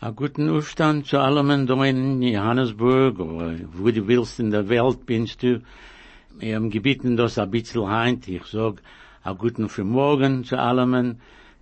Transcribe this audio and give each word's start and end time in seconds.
A 0.00 0.12
guten 0.12 0.48
Aufstand 0.48 1.08
zu 1.08 1.18
allem 1.18 1.66
da 1.66 1.84
in 1.84 2.22
Johannesburg, 2.22 3.18
oder 3.18 3.58
wo 3.72 3.90
du 3.90 4.06
willst 4.06 4.38
in 4.38 4.52
der 4.52 4.68
Welt 4.68 5.04
bist 5.06 5.42
du. 5.42 5.60
Wir 6.38 6.54
haben 6.54 6.70
gebeten 6.70 7.16
das 7.16 7.36
ein 7.36 7.50
bisschen 7.50 7.88
heint. 7.88 8.28
Ich 8.28 8.44
sag, 8.44 8.80
a 9.24 9.32
guten 9.32 9.68
Frühmorgen 9.68 10.44
zu 10.44 10.56
allem. 10.56 11.16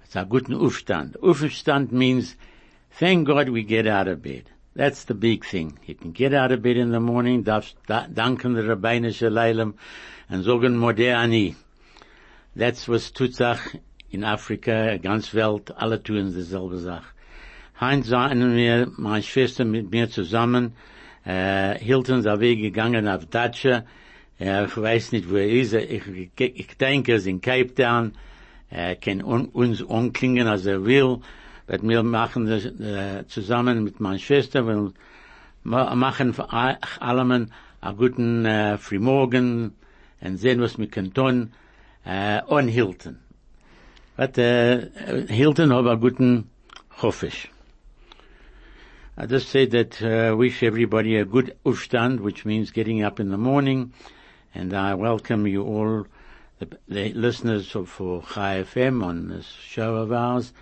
It's 0.05 0.16
a 0.16 0.24
guten 0.24 0.52
Aufstand. 0.52 1.16
Aufstand 1.23 1.93
means, 1.93 2.37
thank 2.98 3.27
God 3.27 3.48
we 3.48 3.62
get 3.62 3.87
out 3.87 4.07
of 4.07 4.20
bed. 4.20 4.45
That's 4.74 5.07
the 5.07 5.15
big 5.15 5.43
thing. 5.43 5.79
You 5.87 5.95
can 5.95 6.12
get 6.12 6.34
out 6.34 6.52
of 6.52 6.60
bed 6.60 6.77
in 6.77 6.93
the 6.93 7.01
morning, 7.01 7.43
danken 7.43 8.52
der 8.52 8.68
Rabbinische 8.68 9.30
Leilem, 9.30 9.77
und 10.29 10.43
sagen 10.43 10.77
Moderne. 10.77 11.57
That's 12.55 12.87
was 12.87 13.15
tut 13.15 13.34
sich 13.34 13.80
in 14.10 14.24
Afrika, 14.24 14.98
ganz 14.98 15.32
Welt, 15.32 15.74
alle 15.74 16.02
tun 16.02 16.34
dieselbe 16.34 16.77
Sache. 16.77 17.16
Heinz 17.79 18.07
sahen 18.07 18.57
wir, 18.57 18.91
meine 18.97 19.23
Schwester 19.23 19.66
mit 19.66 19.91
mir 19.91 20.09
zusammen, 20.09 20.73
äh, 21.27 21.79
Hilton 21.79 22.21
ist 22.21 22.41
weggegangen 22.41 23.07
auf 23.07 23.27
Datsche, 23.27 23.85
äh, 24.41 24.65
ich 24.65 24.77
weiß 24.77 25.13
nicht, 25.13 25.29
wo 25.29 25.37
er 25.37 25.49
ist, 25.49 25.74
ich, 25.74 26.02
ich 26.38 26.77
denke, 26.79 27.13
er 27.13 27.18
ist 27.18 27.27
in 27.27 27.43
Cape 27.43 27.74
Town, 27.74 28.13
er 28.71 28.96
kann 28.96 29.23
un, 29.23 29.46
uns 29.49 29.83
umklingen, 29.83 30.46
als 30.46 30.65
er 30.65 30.87
will, 30.87 31.18
aber 31.68 31.83
wir 31.83 32.02
machen 32.02 32.46
das 32.46 32.65
äh, 32.65 33.27
zusammen 33.29 33.85
mit 33.85 34.01
meiner 34.01 34.18
Schwester, 34.18 34.66
wir 34.66 34.93
machen 35.63 36.33
für 36.33 36.51
allem 36.51 37.30
einen 37.30 37.52
guten 37.99 38.46
äh, 38.46 38.79
Frühmorgen 38.79 39.74
und 40.23 40.38
sehen, 40.38 40.63
was 40.63 40.79
wir 40.79 40.87
können 40.87 41.13
tun, 41.13 41.52
äh, 42.07 42.40
on 42.49 42.68
Hilton. 42.68 43.18
But, 44.16 44.38
äh, 44.38 44.88
Hilton 45.29 45.74
hat 45.74 45.87
einen 45.87 46.01
guten 46.01 46.51
Hoffisch. 47.02 47.51
I 49.18 49.24
just 49.24 49.48
say 49.48 49.64
that 49.64 50.02
uh, 50.02 50.36
wish 50.36 50.62
everybody 50.62 51.16
a 51.16 51.24
good 51.24 51.56
Aufstand, 51.64 52.20
which 52.20 52.45
means 52.45 52.70
getting 52.70 53.02
up 53.02 53.18
in 53.18 53.30
the 53.30 53.38
morning, 53.38 53.95
and 54.54 54.74
I 54.74 54.92
welcome 54.92 55.46
you 55.46 55.62
all, 55.62 56.06
the, 56.59 56.68
the 56.86 57.14
listeners 57.14 57.74
of, 57.74 57.88
for 57.88 58.22
Chai 58.22 58.62
FM 58.62 59.02
on 59.02 59.28
this 59.28 59.46
show 59.46 59.94
of 59.96 60.12
ours. 60.12 60.52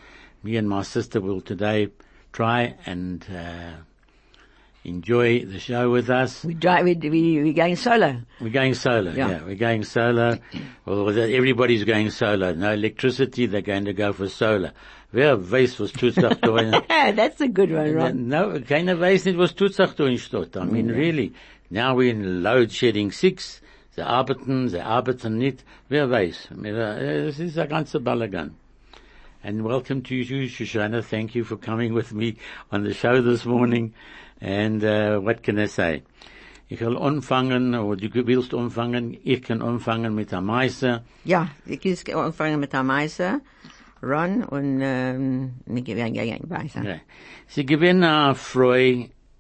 Me 0.44 0.56
and 0.56 0.69
my 0.69 0.82
sister 0.82 1.20
will 1.20 1.41
today 1.41 1.88
try 2.32 2.77
and 2.86 3.27
uh, 3.28 3.72
enjoy 4.84 5.44
the 5.44 5.58
show 5.58 5.91
with 5.91 6.08
us. 6.08 6.44
We 6.44 6.55
drive, 6.55 6.84
we, 6.84 6.94
we, 6.94 7.42
we're 7.42 7.52
going 7.55 7.75
solo. 7.75 8.20
We're 8.41 8.50
going 8.50 8.75
solo, 8.75 9.10
yeah. 9.10 9.30
Yeah. 9.30 9.44
We're 9.44 9.56
going 9.56 9.82
solo. 9.82 10.38
Well, 10.84 11.08
everybody's 11.19 11.82
going 11.82 12.10
solo. 12.10 12.55
No 12.55 12.72
electricity, 12.72 13.47
they're 13.47 13.62
going 13.62 13.86
to 13.86 13.92
go 13.92 14.12
for 14.12 14.28
solar. 14.28 14.72
Wer 15.15 15.39
weiß, 15.39 15.79
was 15.79 15.93
tut 15.93 16.15
sich 16.15 16.25
da 16.25 16.57
in, 16.57 16.73
That's 17.17 17.41
a 17.41 17.47
good 17.47 17.70
one, 17.70 17.95
Ron. 17.95 18.29
No, 18.29 18.59
keiner 18.61 18.98
weiß 18.98 19.27
nicht, 19.27 19.39
was 19.39 19.55
tut 19.55 19.73
sich 19.73 19.95
da 19.95 20.06
in 20.06 20.19
Stadt. 20.19 20.56
I 20.56 20.65
mean, 20.65 20.91
really. 20.91 21.33
Now 21.71 21.95
we're 21.95 22.11
in 22.11 22.43
load 22.43 22.73
shedding 22.73 23.12
six. 23.12 23.62
Sie 23.95 24.03
arbeiten, 24.03 24.69
sie 24.69 24.81
arbeiten 24.81 25.39
nicht. 25.39 25.65
Wer 25.89 26.11
weiß. 26.11 26.51
Es 26.65 27.39
ist 27.39 27.56
ein 27.56 27.69
ganzer 27.69 28.00
Balagan. 28.00 28.56
And 29.44 29.65
welcome 29.65 30.03
to 30.03 30.15
you, 30.16 30.49
Shoshana. 30.49 31.00
Thank 31.00 31.37
you 31.37 31.44
for 31.44 31.59
coming 31.59 31.94
with 31.94 32.12
me 32.12 32.34
on 32.72 32.83
the 32.83 32.93
show 32.93 33.22
this 33.22 33.44
morning. 33.44 33.94
And, 34.41 34.83
uh, 34.83 35.21
what 35.21 35.44
can 35.44 35.61
I 35.61 35.67
say? 35.67 36.03
Ich 36.69 36.81
will 36.81 36.99
anfangen, 36.99 37.77
oder 37.77 38.09
du 38.09 38.27
willst 38.27 38.53
anfangen, 38.53 39.17
ich 39.22 39.43
kann 39.43 39.62
anfangen 39.62 40.12
mit 40.17 40.33
der 40.33 40.41
Meister. 40.41 41.05
Ja, 41.25 41.50
ich 41.67 42.05
kann 42.05 42.17
anfangen 42.17 42.59
mit 42.59 42.72
der 42.72 42.83
Meister, 42.83 43.43
Ron, 44.04 44.44
und, 44.44 44.81
ähm, 44.82 45.50
wir 45.66 45.97
werden 45.97 46.12
gehen 46.12 46.50
weiter. 46.50 47.00
Sie 47.47 47.65
gewinnen 47.66 48.04
eine 48.04 48.34
Frau, 48.34 48.75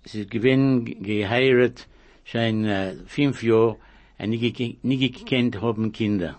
sie 0.04 0.26
gewinnen 0.26 0.84
geheiratet, 1.02 1.86
schon 2.24 2.64
äh, 2.64 2.94
fünf 3.06 3.42
Jahre, 3.42 3.76
und 4.18 4.30
ge- 4.32 4.76
gekannt 4.82 5.60
haben 5.60 5.92
Kinder. 5.92 6.36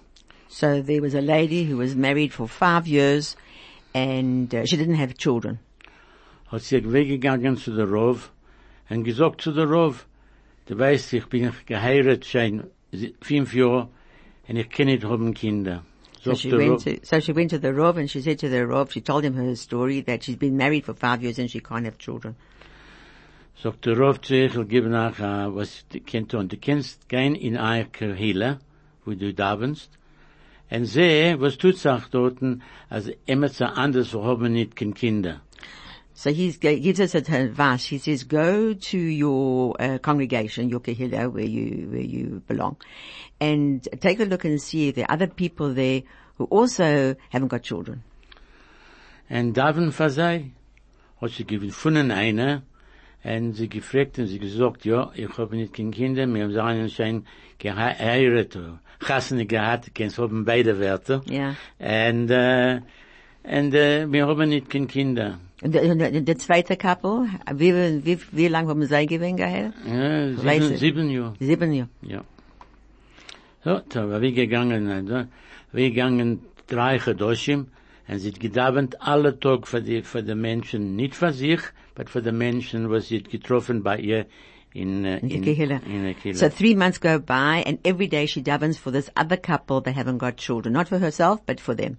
So 0.48 0.82
there 0.82 1.02
was 1.02 1.16
a 1.16 1.20
lady 1.22 1.66
who 1.70 1.78
was 1.78 1.96
married 1.96 2.32
for 2.34 2.48
five 2.48 2.88
years, 2.88 3.36
and 3.94 4.54
uh, 4.54 4.66
she 4.66 4.78
didn't 4.78 4.96
have 4.98 5.16
children. 5.18 5.60
Hat 6.52 6.62
sie 6.62 6.82
weggegangen 6.84 7.58
zu 7.58 7.76
der 7.76 7.88
Rov, 7.90 8.32
und 8.90 9.04
gesagt 9.04 9.42
zu 9.42 9.52
der 9.52 9.66
Rov, 9.68 10.06
du 10.68 10.78
weißt, 10.78 11.14
ich 11.14 11.26
bin 11.28 11.52
geheiratet 11.66 12.26
schon 12.26 12.64
fünf 13.22 13.54
Jahre, 13.54 13.90
und 14.48 14.56
ich 14.58 14.70
kann 14.70 14.86
nicht 14.88 15.04
haben 15.04 15.34
Kinder. 15.34 15.84
So 16.26 16.34
she 16.34 16.52
went 16.52 16.80
to, 16.82 17.00
so 17.06 17.20
she 17.20 17.32
went 17.34 17.52
to 17.52 17.60
the 17.60 17.68
Rov 17.68 17.98
and 17.98 18.10
she 18.10 18.20
said 18.20 18.40
to 18.40 18.50
the 18.50 18.58
Rov, 18.66 18.90
she 18.90 19.02
told 19.02 19.24
him 19.24 19.36
her 19.36 19.56
story 19.56 20.02
that 20.02 20.24
she's 20.24 20.36
been 20.36 20.58
married 20.58 20.84
for 20.84 20.96
five 20.96 21.22
years 21.22 21.38
and 21.38 21.52
she 21.52 21.60
can't 21.60 21.86
have 21.86 22.00
children. 22.00 22.36
sagt 23.62 23.86
der 23.86 23.98
Rov 23.98 24.22
zu 24.22 24.36
ihr, 24.36 24.46
ich 24.48 24.56
will 24.56 24.66
geben 24.66 24.92
nach, 24.92 25.20
äh, 25.20 25.56
was 25.56 25.86
du 25.90 26.00
kennst 26.00 26.32
tun. 26.32 26.48
Du 26.50 26.58
kannst 26.58 27.08
gehen 27.10 27.36
in 27.36 27.58
eine 27.58 27.86
Kirche, 27.86 28.60
wo 29.06 29.14
du 29.14 29.34
davenst, 29.34 29.90
und 30.70 30.86
seh, 30.86 31.36
was 31.40 31.58
tut 31.58 31.78
sich 31.78 32.06
dort, 32.12 32.38
als 32.90 33.12
immer 33.26 33.52
zu 33.52 33.66
anders, 33.66 34.14
wo 34.14 34.24
haben 34.24 34.54
nicht 34.54 34.76
kein 34.76 34.94
Kinder. 34.94 35.42
So 36.18 36.32
he 36.32 36.52
gives 36.54 37.02
us 37.02 37.14
advice. 37.14 37.86
He 37.86 37.98
says, 37.98 38.24
go 38.24 38.74
to 38.74 38.98
your 38.98 39.76
uh, 39.80 39.98
congregation, 39.98 40.70
your 40.70 40.80
kehillah, 40.80 41.32
where 41.32 41.44
you 41.44 41.90
where 41.92 42.00
you 42.00 42.42
belong, 42.48 42.78
and 43.42 43.86
take 44.00 44.22
a 44.22 44.24
look 44.24 44.46
and 44.46 44.62
see 44.62 44.88
if 44.88 44.96
there 44.96 45.06
are 45.10 45.14
other 45.14 45.28
people 45.28 45.74
there 45.74 46.04
who 46.38 46.46
also 46.46 47.16
haven't 47.30 47.50
got 47.50 47.64
children. 47.64 48.04
And 49.30 49.54
Davin 49.54 49.92
sie, 49.92 50.52
hat 51.20 51.32
sie 51.32 51.44
gefunden 51.44 52.12
einer, 52.12 52.64
und 53.26 53.54
sie 53.54 53.68
gefragt 53.68 54.18
und 54.18 54.28
sie 54.28 54.40
gesagt, 54.40 54.86
ja, 54.86 55.12
ich 55.16 55.38
habe 55.38 55.58
nicht 55.58 55.74
kein 55.74 55.92
Kinder, 55.92 56.28
wir 56.28 56.44
haben 56.44 56.52
sie 56.52 56.64
einen 56.64 56.90
schon 56.90 57.26
geheiratet, 57.58 58.80
Chassene 59.00 59.46
gehabt, 59.46 59.94
kannst 59.94 60.18
haben 60.18 60.46
beide 60.46 60.80
Werte. 60.80 61.22
Ja. 61.26 61.56
Und, 61.80 62.30
äh, 62.30 62.82
und, 63.48 63.74
äh, 63.74 64.12
wir 64.12 64.28
haben 64.28 64.50
nicht 64.50 64.70
kein 64.70 64.88
Kinder. 64.88 65.40
Und 65.62 65.74
der, 65.74 65.96
der, 65.96 66.38
zweite 66.38 66.76
Couple, 66.76 67.28
wie, 67.54 67.74
wie, 68.06 68.20
wie 68.32 68.48
lange 68.48 68.70
haben 68.70 68.86
sie 68.86 69.06
gewesen 69.06 69.38
geheiratet? 69.38 69.74
Ja, 69.88 70.34
sieben, 70.34 70.74
ich. 70.74 70.80
sieben 70.80 71.10
Jahre. 71.10 71.34
Sieben 71.40 71.74
Jahre. 71.74 71.90
Ja. 72.02 72.24
So, 73.64 73.82
da 73.90 74.10
war 74.10 74.22
wir 74.22 74.32
gegangen, 74.32 74.90
also, 74.90 75.28
wir 75.72 75.90
gegangen 75.90 76.42
drei 76.68 77.00
Chedoshim, 77.00 77.68
und 78.08 78.20
sie 78.20 78.34
alle 79.00 79.40
Tag 79.40 79.68
für 79.68 79.82
die, 79.82 80.02
für 80.04 80.22
die 80.22 80.36
Menschen, 80.36 80.96
nicht 80.96 81.16
für 81.16 81.34
sich, 81.34 81.62
aber 81.96 82.08
für 82.08 82.22
die 82.22 82.32
Menschen, 82.32 82.90
was 82.90 83.08
sie 83.08 83.24
getroffen 83.24 83.82
bei 83.82 83.98
ihr 83.98 84.26
in, 84.74 85.06
äh, 85.06 85.20
In 85.20 85.30
in 85.30 85.42
Kehillah. 85.42 85.82
So 86.34 86.50
three 86.50 86.76
months 86.76 87.00
go 87.00 87.18
by 87.18 87.64
and 87.66 87.80
every 87.86 88.08
day 88.08 88.28
she 88.28 88.42
davens 88.42 88.78
for 88.78 88.92
this 88.92 89.10
other 89.16 89.38
couple 89.38 89.82
that 89.82 89.96
haven't 89.96 90.18
got 90.18 90.36
children. 90.38 90.74
Not 90.74 90.90
for 90.90 91.00
herself, 91.00 91.40
but 91.46 91.62
for 91.62 91.74
them. 91.74 91.98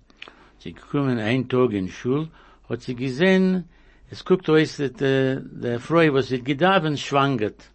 Sie 0.59 0.73
gekommen 0.73 1.19
einen 1.19 1.49
Tag 1.49 1.73
in 1.73 1.89
Schul, 1.89 2.29
hat 2.69 2.83
sie 2.83 2.95
gesehen, 2.95 3.65
es 4.11 4.25
guckt 4.25 4.49
aus, 4.49 4.77
dass 4.77 4.93
der, 4.95 5.41
der 5.41 5.81
Frau, 5.81 6.13
was 6.15 6.29
sie 6.29 6.43
gedabend 6.43 6.99
schwangert. 6.99 7.71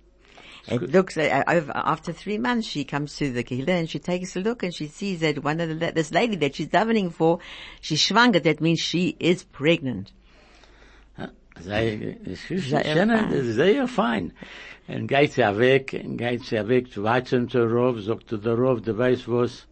It 0.67 0.93
looks 0.93 1.17
uh, 1.17 1.43
over 1.47 1.75
after 1.75 2.13
three 2.13 2.37
months. 2.37 2.67
She 2.67 2.85
comes 2.85 3.15
to 3.17 3.31
the 3.31 3.43
kehillah 3.43 3.79
and 3.79 3.89
she 3.89 3.97
takes 3.99 4.35
a 4.35 4.39
look 4.39 4.61
and 4.61 4.73
she 4.73 4.87
sees 4.87 5.19
that 5.21 5.43
one 5.43 5.59
of 5.59 5.69
the 5.69 5.91
this 5.91 6.11
lady 6.11 6.35
that 6.37 6.55
she's 6.55 6.67
davening 6.67 7.11
for, 7.11 7.39
she's 7.81 7.99
schwanger. 7.99 8.41
That 8.43 8.61
means 8.61 8.79
she 8.79 9.15
is 9.19 9.43
pregnant. 9.43 10.11
Sei, 11.59 12.17
es 12.25 12.49
ist 12.49 12.69
Sehr 12.69 12.83
schön, 12.83 13.09
fein. 13.09 13.33
es 13.33 13.47
ist 13.47 13.55
sehr 13.55 13.87
fein. 13.87 14.33
Und 14.87 15.07
geht 15.07 15.33
sie 15.33 15.57
weg, 15.57 15.99
und 16.03 16.17
geht 16.17 16.43
sie 16.43 16.67
weg 16.67 16.91
zu 16.91 17.03
weiter 17.03 17.47
zu 17.47 17.63
Rov, 17.65 17.99
sagt 18.01 18.31
der 18.31 18.53
Rov, 18.53 18.81
du 18.81 18.97
weißt 18.97 19.27
was, 19.27 19.67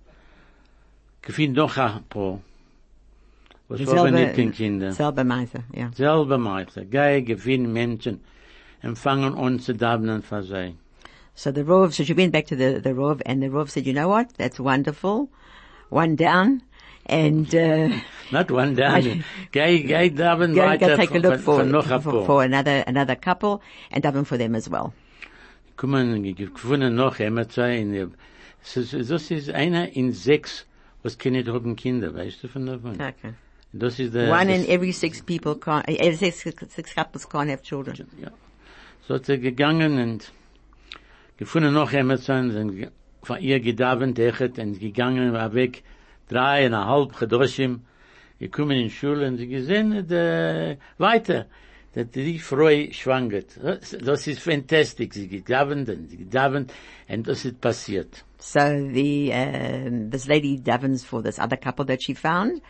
gefind 1.21 1.55
noch 1.55 1.77
ein 1.77 2.03
paar. 2.09 2.41
Was 3.69 3.85
haben 3.85 4.13
nicht 4.15 4.35
kein 4.35 4.51
Kinder. 4.51 4.91
selber 4.91 5.23
Meister, 5.23 5.63
ja. 5.73 5.91
Selber 5.93 6.65
geh, 6.89 7.21
gefind 7.21 7.71
Menschen, 7.71 8.19
und 8.83 8.97
fangen 8.97 9.35
an 9.35 9.59
zu 9.59 9.73
davenen 9.73 10.23
für 10.23 10.43
sie. 10.43 10.75
So 11.35 11.51
the 11.51 11.61
Rov, 11.61 11.93
so 11.93 12.03
she 12.03 12.17
went 12.17 12.33
back 12.33 12.47
to 12.47 12.55
the, 12.55 12.81
the 12.83 12.93
Rov 12.93 13.21
and 13.25 13.41
the 13.41 13.47
Rov 13.47 13.69
said, 13.69 13.85
you 13.85 13.93
know 13.93 14.09
what? 14.09 14.27
That's 14.37 14.59
wonderful. 14.59 15.29
One 15.89 16.15
down. 16.15 16.63
And, 17.05 17.53
uh, 17.55 17.89
Not 18.31 18.51
one 18.51 18.75
down. 18.75 19.23
Geh 19.51 20.09
daven 20.09 20.53
go, 20.53 20.65
weiter 20.65 20.87
go 20.87 20.95
take 20.97 21.15
a 21.15 21.19
look 21.19 21.39
for, 21.39 21.63
noch 21.63 21.85
for, 22.01 22.25
for 22.25 22.43
another, 22.43 22.83
another 22.87 23.15
couple 23.15 23.61
and 23.91 24.03
daven 24.03 24.25
for 24.25 24.37
them 24.37 24.55
as 24.55 24.67
well. 24.67 24.93
kommen, 25.79 26.35
gefunden 26.35 26.95
noch 26.95 27.19
immer 27.19 27.47
zwei, 27.47 27.77
in 27.77 28.11
das 28.61 29.31
ist 29.31 29.49
einer 29.49 29.95
in 29.95 30.11
sechs, 30.11 30.65
was 31.03 31.17
keine 31.17 31.45
haben 31.45 31.77
Kinder, 31.77 32.13
weißt 32.13 32.43
du 32.43 32.47
von 32.49 32.65
davon? 32.65 32.95
Okay. 32.95 33.33
Das 33.71 33.99
ist 33.99 34.13
der, 34.15 34.31
One 34.31 34.53
in 34.55 34.67
every 34.67 34.91
six 34.91 35.21
people 35.21 35.53
can't, 35.53 35.87
uh, 35.87 36.15
six, 36.15 36.43
six 36.69 36.95
couples 36.95 37.27
can't 37.27 37.49
have 37.51 37.61
children. 37.61 38.07
Ja. 38.21 38.31
So 39.07 39.15
hat 39.15 39.29
er 39.29 39.37
gegangen 39.37 39.99
und 39.99 40.31
gefunden 41.37 41.73
noch 41.73 41.91
Emerson, 41.93 42.75
ge- 42.75 42.89
von 43.21 43.39
ihr 43.39 43.59
gedavent, 43.59 44.17
echt, 44.17 44.57
und 44.57 44.79
gegangen, 44.79 45.33
war 45.33 45.53
weg, 45.53 45.83
dreieinhalb 46.29 47.15
Chedoshim, 47.17 47.81
gekommen 48.39 48.77
in 48.77 48.89
Schule 48.89 49.27
und 49.27 49.37
sie 49.37 49.47
gesehen, 49.47 50.07
de, 50.07 50.77
weiter, 50.97 51.45
dass 51.93 52.09
die 52.11 52.39
Frau 52.39 52.69
schwangert. 52.91 53.57
Das, 53.61 53.95
das 54.01 54.27
ist 54.27 54.39
fantastisch, 54.39 55.09
sie 55.13 55.27
gedavent 55.27 55.89
und 55.89 56.09
sie 56.09 56.17
gedavent, 56.17 56.73
und 57.07 57.27
das 57.27 57.45
ist 57.45 57.59
passiert. 57.61 58.23
So 58.39 58.59
the, 58.59 59.31
um, 59.33 60.09
this 60.09 60.25
lady 60.27 60.57
davens 60.57 61.03
for 61.03 61.21
this 61.21 61.37
other 61.39 61.57
couple 61.57 61.85
that 61.87 62.01
she 62.01 62.15
found 62.15 62.61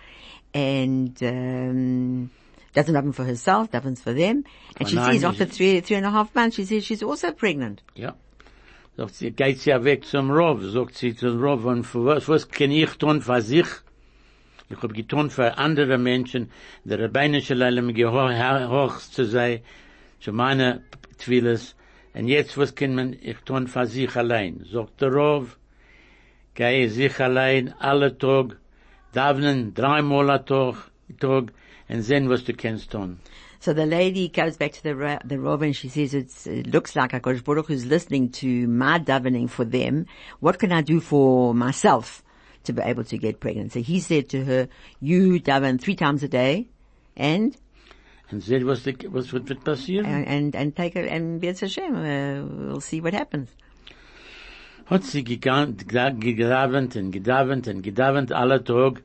and, 0.53 1.21
um, 1.23 2.29
doesn't 2.73 2.93
daven 2.93 3.13
for 3.13 3.25
herself, 3.25 3.71
davens 3.71 3.99
for 3.99 4.13
them. 4.13 4.43
And 4.77 4.81
Oh, 4.81 4.85
she 4.85 4.95
nein, 4.95 5.13
sees 5.13 5.23
after 5.23 5.45
three, 5.45 5.81
three 5.81 5.97
and 5.97 6.05
a 6.05 6.11
half 6.11 6.33
months, 6.35 6.55
she 6.55 6.65
says 6.65 6.83
she's 6.85 7.03
also 7.03 7.31
pregnant. 7.31 7.81
Ja. 7.95 8.13
Sagt 8.97 9.15
sie, 9.15 9.31
geht 9.31 9.59
sie 9.59 9.71
weg 9.83 10.03
zum 10.05 10.29
Rov, 10.29 10.61
sagt 10.61 10.95
sie 10.95 11.15
zum 11.15 11.41
Rov, 11.41 11.65
und 11.65 11.83
für 11.83 12.03
was, 12.05 12.27
was 12.27 12.49
kann 12.49 12.71
ich 12.71 12.97
tun 12.97 13.21
für 13.21 13.41
sich? 13.41 13.67
Ich 14.69 14.81
hab 14.81 14.93
getan 14.93 15.29
für 15.29 15.57
andere 15.57 15.97
Menschen, 15.97 16.51
der 16.83 16.99
Rabbeinische 16.99 17.53
Leilem 17.55 17.89
hoch 17.95 18.99
zu 18.99 19.25
sein, 19.25 19.61
zu 20.19 20.31
meiner 20.31 20.81
Twilis, 21.17 21.75
und 22.13 22.27
jetzt 22.27 22.57
was 22.57 22.75
kann 22.75 22.93
man 22.95 23.13
ich 23.13 23.37
tun 23.45 23.67
für 23.67 23.85
sich 23.85 24.15
allein? 24.15 24.65
Sagt 24.71 25.01
der 25.01 25.13
Rov, 25.13 25.57
gehe 26.53 26.89
sich 26.89 27.19
allein 27.19 27.73
alle 27.79 28.17
Tag, 28.17 28.57
davnen 29.13 29.73
dreimal 29.73 30.29
a 30.29 30.39
Tag, 30.39 31.51
und 31.89 32.03
sehen, 32.03 32.29
was 32.29 32.43
to 32.43 32.53
kannst 32.53 32.91
tun. 32.91 33.19
So 33.59 33.73
the 33.73 33.85
lady 33.85 34.29
goes 34.29 34.55
back 34.55 34.71
to 34.73 34.83
the 34.83 35.19
the 35.25 35.37
Rav 35.37 35.61
and 35.61 35.75
she 35.75 35.89
says, 35.89 36.13
it's, 36.13 36.47
it 36.47 36.67
looks 36.67 36.95
like 36.95 37.11
HaKadosh 37.11 37.43
Baruch 37.43 37.69
is 37.69 37.85
listening 37.85 38.29
to 38.33 38.67
my 38.67 38.99
davening 38.99 39.49
for 39.49 39.65
them. 39.65 40.05
What 40.39 40.59
can 40.59 40.71
I 40.71 40.81
do 40.81 41.01
for 41.01 41.53
myself 41.53 42.23
to 42.63 42.73
be 42.73 42.81
able 42.81 43.03
to 43.03 43.17
get 43.17 43.41
pregnant? 43.41 43.73
So 43.73 43.81
he 43.81 43.99
said 43.99 44.29
to 44.29 44.45
her, 44.45 44.69
you 45.01 45.41
daven 45.41 45.81
three 45.81 45.95
times 45.95 46.23
a 46.23 46.29
day 46.29 46.69
and, 47.17 47.57
Und 48.31 48.43
sehen, 48.43 48.63
was, 48.63 48.83
the, 48.83 48.95
was 49.11 49.33
wird 49.33 49.47
passieren? 49.65 50.05
and, 50.05 50.27
and, 50.27 50.55
and 50.55 50.75
take 50.75 50.95
it 50.95 51.09
and 51.09 51.41
B'ez 51.41 51.59
Hashem, 51.59 51.95
uh, 51.95 52.67
we'll 52.67 52.81
see 52.81 53.01
what 53.01 53.13
happens. 53.13 53.49
Hat 54.89 55.03
sie 55.03 55.23
gegangen, 55.23 55.77
gedavent 56.19 56.95
und 56.95 57.11
gedavent 57.11 57.67
und 57.67 57.81
gedavent 57.81 58.31
alle 58.31 58.63
Tag. 58.63 59.03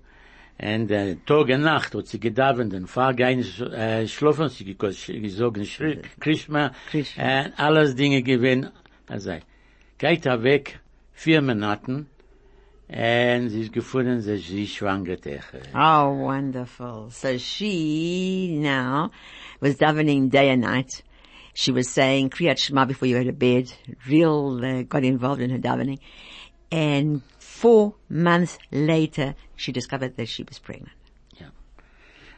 Und 0.56 0.90
äh, 0.90 1.16
Tag 1.26 1.48
und 1.48 1.62
Nacht 1.62 1.94
hat 1.94 2.06
sie 2.06 2.20
gedavent 2.20 2.74
und 2.74 2.86
fahr 2.86 3.12
gein 3.12 3.40
äh, 3.40 4.06
schlafen, 4.06 4.48
sie 4.48 4.64
gesagt, 4.64 5.58
Schri- 5.58 6.00
Krishma, 6.20 6.70
Krishma. 6.90 7.22
und 7.44 7.52
alles 7.58 7.94
Dinge 7.96 8.22
gewinn. 8.22 8.68
Also, 9.08 9.32
geht 9.98 10.26
er 10.26 10.42
weg, 10.42 10.78
vier 11.12 11.42
Monaten, 11.42 12.06
und 12.86 13.48
sie 13.48 13.62
ist 13.62 13.72
gefunden, 13.72 14.16
dass 14.24 14.26
sie 14.46 14.66
schwanger. 14.66 15.16
Oh, 15.74 16.18
wonderful. 16.28 17.08
So 17.10 17.36
she 17.38 18.56
now 18.60 19.10
was 19.60 19.76
davening 19.76 20.30
day 20.30 20.50
and 20.50 20.62
night. 20.62 21.02
She 21.54 21.70
was 21.70 21.88
saying 21.88 22.30
Kriyat 22.30 22.58
Shema 22.58 22.84
before 22.84 23.08
you 23.08 23.16
go 23.16 23.24
to 23.24 23.32
bed. 23.32 23.72
Real, 24.06 24.62
uh, 24.62 24.82
got 24.82 25.04
involved 25.04 25.40
in 25.40 25.50
her 25.50 25.58
davening. 25.58 26.00
And 26.70 27.22
four 27.38 27.94
months 28.08 28.58
later, 28.72 29.34
she 29.56 29.70
discovered 29.72 30.16
that 30.16 30.28
she 30.28 30.42
was 30.42 30.58
pregnant. 30.58 30.92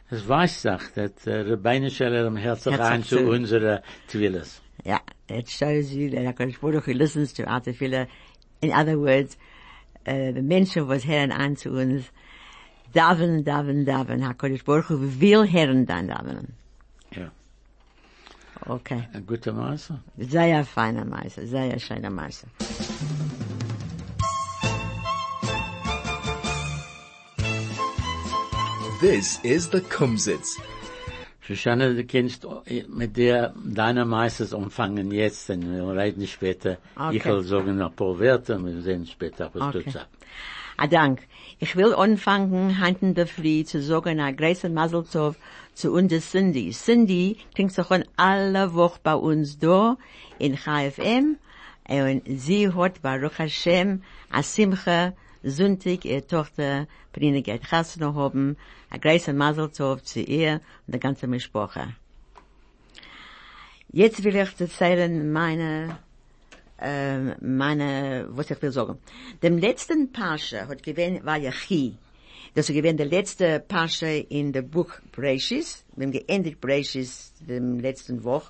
Es 0.09 0.25
weiß 0.25 0.61
doch, 0.61 0.83
dass 0.95 1.27
äh, 1.27 1.41
Rabbeinu 1.41 1.89
Shalom 1.89 2.37
hört 2.37 2.61
sich 2.61 2.71
Hört 2.71 2.81
sich 2.81 2.91
ein 2.91 3.03
zu 3.03 3.27
unserer 3.29 3.81
Twilis. 4.07 4.61
Yeah, 4.85 5.01
it 5.27 5.49
shows 5.49 5.91
you 5.91 6.09
that 6.11 6.23
HaKadosh 6.23 6.61
Baruch 6.61 6.85
Hu 6.85 6.93
listens 6.93 7.33
to 7.33 7.43
our 7.43 7.59
tefillah. 7.59 8.07
In 8.61 8.71
other 8.71 8.97
words, 8.97 9.35
uh, 10.05 10.31
the 10.31 10.41
Menschen 10.41 10.87
was 10.87 11.03
Herren 11.03 11.33
an 11.33 11.57
zu 11.57 11.71
uns. 11.71 12.09
Daven, 12.93 13.43
daven, 13.43 13.85
daven. 13.85 14.21
HaKadosh 14.21 14.63
Baruch 14.63 14.85
Hu 14.85 14.97
will 14.97 15.43
Herren 15.43 15.85
dann 15.85 16.07
daven. 16.07 16.53
Okay. 18.65 19.07
Ein 19.13 19.25
guter 19.25 19.53
Maße. 19.53 19.99
Sehr 20.17 20.63
feiner 20.65 21.05
Meister, 21.05 21.45
sehr 21.47 21.79
schöner 21.79 22.09
Meister. 22.09 22.47
This 28.99 29.39
is 29.43 29.69
the 29.69 29.81
Kumsitz. 29.81 30.57
Shoshana, 31.41 31.93
du 31.93 32.03
kennst 32.03 32.45
äh, 32.65 32.83
mit 32.89 33.15
der 33.15 33.53
deiner 33.63 34.05
Meisters 34.05 34.53
umfangen 34.53 35.11
jetzt, 35.11 35.47
denn 35.49 35.61
wir 35.71 35.95
reden 35.95 36.25
später. 36.27 36.77
Okay. 36.95 37.17
Ich 37.17 37.25
will 37.25 37.43
sagen 37.43 37.77
noch 37.77 37.91
ein 37.91 37.95
paar 37.95 38.19
Wörter, 38.19 38.57
wir 38.65 38.81
sehen 38.81 39.05
später, 39.05 39.49
was 39.53 39.71
du 39.71 39.79
Okay. 39.79 39.89
sagst. 39.91 40.07
Ah, 40.77 40.87
Dank. 40.87 41.21
Ich 41.59 41.75
will 41.75 41.93
anfangen, 41.95 42.79
hanten 42.79 43.13
der 43.15 43.27
Früh 43.27 43.63
zu 43.63 43.81
sagen, 43.81 44.19
ein 44.19 44.35
großer 44.35 44.69
Mazel 44.69 45.03
Tov 45.05 45.35
zu 45.77 45.91
unser 45.91 46.19
Cindy. 46.19 46.71
Cindy 46.71 47.37
klingt 47.53 47.71
so 47.71 47.83
schon 47.83 48.03
alle 48.15 48.73
Woche 48.73 48.99
bei 49.03 49.13
uns 49.13 49.59
da 49.59 49.97
in 50.39 50.55
KFM 50.55 51.37
und 51.87 52.23
sie 52.25 52.73
hat 52.73 53.01
Baruch 53.03 53.37
Hashem 53.37 54.01
a 54.31 54.41
Simcha 54.41 55.13
Sonntag 55.43 56.03
ihre 56.03 56.25
Tochter 56.25 56.87
Prine 57.13 57.43
geht 57.43 57.63
Chasno 57.69 58.15
haben. 58.15 58.57
Ein 58.89 59.01
großer 59.01 59.33
Mazel 59.33 59.69
Tov 59.69 60.03
zu 60.03 60.19
ihr 60.19 60.61
und 60.87 60.93
der 60.93 60.99
ganze 60.99 61.27
Mischproche. 61.27 61.93
Jetzt 63.91 64.23
will 64.23 64.35
ich 64.35 64.59
erzählen 64.59 65.31
meine 65.31 65.99
ähm, 66.79 67.35
meine, 67.39 68.27
was 68.29 68.51
ich 68.51 68.61
will 68.61 68.71
sagen. 68.71 68.97
Dem 69.43 69.57
letzten 69.57 70.11
Pascha 70.11 70.67
hat 70.67 70.83
gewähnt, 70.83 71.23
war 71.25 71.37
Yachi. 71.37 71.97
Das 72.57 72.69
gewähnt 72.69 72.99
der 72.99 73.05
letzte 73.05 73.59
Pascha 73.59 74.07
in 74.07 74.51
der 74.51 74.63
Buch 74.63 74.89
Breishis. 75.11 75.85
Haben 75.95 76.11
geendet 76.11 76.59
Breishis 76.59 77.31
dem 77.47 77.79
letzten 77.79 78.23
Woch. 78.23 78.49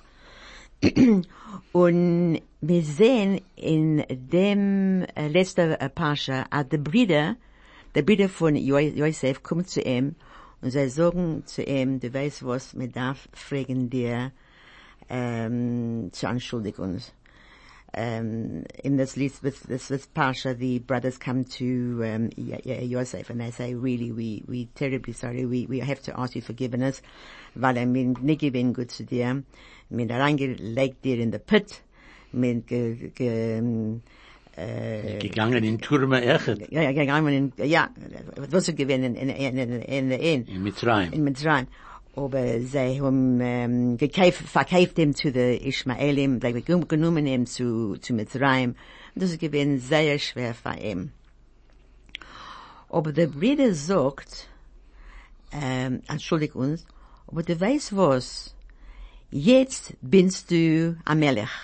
Und 1.72 2.40
wir 2.62 2.82
sehen 2.82 3.42
in 3.54 4.02
dem 4.08 5.04
äh, 5.14 5.28
letzten 5.28 5.72
äh, 5.72 5.90
Pascha, 5.90 6.46
als 6.48 6.70
der 6.70 6.78
Brüder, 6.78 7.36
der 7.94 8.00
Brüder 8.00 8.30
von 8.30 8.56
Jo- 8.56 8.78
Josef 8.78 9.42
kommt 9.42 9.68
zu 9.68 9.82
ihm 9.82 10.14
und 10.62 10.70
sie 10.70 10.88
sagen 10.88 11.42
zu 11.44 11.62
ihm, 11.62 12.00
du 12.00 12.14
weißt 12.14 12.46
was, 12.46 12.72
mir 12.72 12.88
darf 12.88 13.28
fragen 13.34 13.90
dir, 13.90 14.32
ähm, 15.10 16.08
zu 16.12 16.26
entschuldigen 16.28 16.80
uns 16.80 17.12
um, 17.94 18.64
in 18.84 18.96
this 18.96 19.16
list, 19.16 19.42
with 19.42 19.62
this, 19.62 19.88
this 19.88 20.06
Pasha, 20.06 20.54
the 20.54 20.78
brothers 20.80 21.16
come 21.16 21.44
to, 21.44 22.02
um, 22.04 22.30
Yosef 22.36 23.30
and 23.30 23.40
they 23.40 23.50
say, 23.50 23.74
really, 23.74 24.12
we, 24.12 24.44
we 24.46 24.66
terribly 24.74 25.12
sorry, 25.12 25.46
we, 25.46 25.66
we 25.66 25.80
have 25.80 26.02
to 26.02 26.18
ask 26.18 26.34
you 26.36 26.42
forgiveness, 26.42 27.00
weil 27.56 27.76
er 27.76 27.86
mir 27.86 28.14
nicht 28.20 28.40
gewinn 28.40 28.74
gut 28.74 28.90
zu 28.90 29.04
dir, 29.04 29.42
mir 29.90 30.06
reingelegt 30.08 31.02
dir 31.02 31.18
in 31.18 31.32
the 31.32 31.38
pit, 31.38 31.82
mir 32.32 32.60
ge, 32.60 33.10
ge, 33.14 33.58
ähm, 33.58 34.02
äh, 34.54 35.18
Gegangen 35.18 35.64
in 35.64 35.78
Turme 35.78 36.22
Echet, 36.22 36.70
ja, 36.70 36.82
ja, 36.82 36.92
gegangen 36.92 37.52
in, 37.56 37.68
ja, 37.68 37.88
was 38.36 38.66
du 38.66 38.74
gewinnen 38.74 39.16
in, 39.16 39.30
in, 39.30 39.56
in, 39.56 39.80
in, 39.82 40.10
in, 40.10 40.44
in 40.44 40.62
Mitzrayim. 40.62 41.12
in 41.12 41.24
Mitzrayim. 41.24 41.66
Aber 42.18 42.60
sie 42.60 43.00
haben 43.00 43.40
ähm, 43.40 43.96
gekauft, 43.96 44.38
verkauft 44.38 44.98
ihm 44.98 45.14
zu 45.14 45.30
den 45.30 45.62
Ishmaelim, 45.62 46.40
genommen 46.40 47.26
ihm 47.28 47.46
zu, 47.46 47.96
zu 47.98 48.12
Mitzrayim. 48.12 48.74
Das 49.14 49.30
ist 49.30 49.38
gewesen 49.38 49.78
sehr 49.78 50.18
schwer 50.18 50.52
für 50.52 50.76
ihn. 50.76 51.12
Aber 52.88 53.12
der 53.12 53.28
Bruder 53.28 53.72
sagt, 53.72 54.48
ähm, 55.52 56.02
entschuldig 56.08 56.56
uns, 56.56 56.86
aber 57.28 57.44
du 57.44 57.60
weißt 57.60 57.96
was, 57.96 58.52
jetzt 59.30 59.94
bist 60.00 60.50
du 60.50 60.96
ein 61.04 61.20
Melech. 61.20 61.54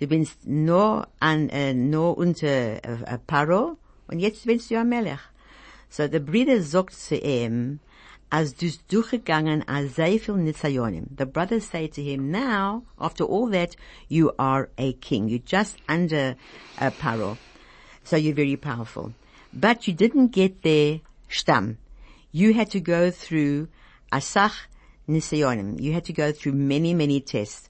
Du 0.00 0.08
bist 0.08 0.44
nur 0.44 1.06
an, 1.20 1.48
äh, 1.50 1.72
nur 1.72 2.18
unter 2.18 2.48
äh, 2.82 3.18
Paro 3.28 3.76
und 4.08 4.18
jetzt 4.18 4.44
bist 4.44 4.72
du 4.72 4.80
ein 4.80 4.88
Melech. 4.88 5.20
So 5.88 6.08
der 6.08 6.18
Bruder 6.18 6.60
sagt 6.62 6.94
zu 6.94 7.14
ihm, 7.14 7.78
als 8.32 8.54
du 8.54 8.70
durchgegangen 8.88 9.62
als 9.68 9.96
sehr 9.96 10.18
viel 10.18 10.36
Nitzayonim. 10.36 11.06
The 11.14 11.26
brothers 11.26 11.68
say 11.68 11.86
to 11.88 12.02
him, 12.02 12.30
now, 12.30 12.82
after 12.98 13.24
all 13.24 13.50
that, 13.50 13.76
you 14.08 14.32
are 14.38 14.70
a 14.78 14.94
king. 14.94 15.28
You're 15.28 15.44
just 15.44 15.76
under 15.86 16.36
uh, 16.80 16.90
Paro. 16.90 17.36
So 18.04 18.16
you're 18.16 18.34
very 18.34 18.56
powerful. 18.56 19.12
But 19.52 19.86
you 19.86 19.92
didn't 19.92 20.28
get 20.28 20.62
there 20.62 21.00
stam. 21.28 21.76
You 22.32 22.54
had 22.54 22.70
to 22.70 22.80
go 22.80 23.10
through 23.10 23.68
Asach 24.10 24.54
Nisayonim. 25.06 25.78
You 25.78 25.92
had 25.92 26.06
to 26.06 26.14
go 26.14 26.32
through 26.32 26.54
many, 26.54 26.94
many 26.94 27.20
tests. 27.20 27.68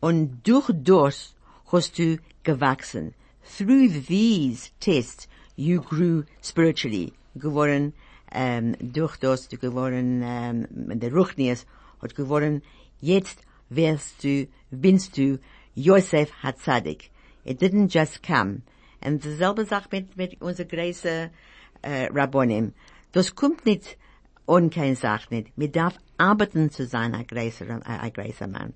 Und 0.00 0.44
durch 0.44 0.70
das 0.72 1.34
hast 1.72 1.98
du 1.98 2.18
gewachsen. 2.44 3.14
Through 3.42 3.88
these 4.06 4.70
tests, 4.78 5.26
you 5.56 5.80
grew 5.80 6.26
spiritually. 6.40 7.12
Geworden, 7.36 7.92
ähm, 8.36 8.76
durch 8.80 9.16
das, 9.16 9.48
du 9.48 9.56
geworden, 9.56 10.22
ähm, 10.22 10.66
der 10.70 11.12
Ruchnies 11.12 11.66
hat 12.02 12.14
geworden, 12.14 12.62
jetzt 13.00 13.40
wirst 13.70 14.22
du, 14.22 14.46
binst 14.70 15.16
du 15.16 15.38
Yosef 15.74 16.30
Hatzadik. 16.42 17.10
It 17.44 17.62
didn't 17.62 17.92
just 17.92 18.22
come. 18.22 18.62
Und 19.00 19.24
dieselbe 19.24 19.64
Sache 19.64 19.88
mit, 19.90 20.16
mit 20.16 20.40
unserer 20.42 20.68
großen, 20.68 21.30
äh, 21.82 22.08
Rabbonim. 22.12 22.72
Das 23.12 23.34
kommt 23.34 23.64
nicht 23.64 23.96
und 24.44 24.72
keine 24.74 24.96
Sache 24.96 25.34
nicht. 25.34 25.56
Man 25.56 25.72
darf 25.72 25.98
arbeiten 26.18 26.70
zu 26.70 26.86
sein, 26.86 27.14
ein 27.14 27.26
größer, 27.26 27.66
ein, 27.68 27.82
ein 27.82 28.12
größer 28.12 28.48
Mann. 28.48 28.74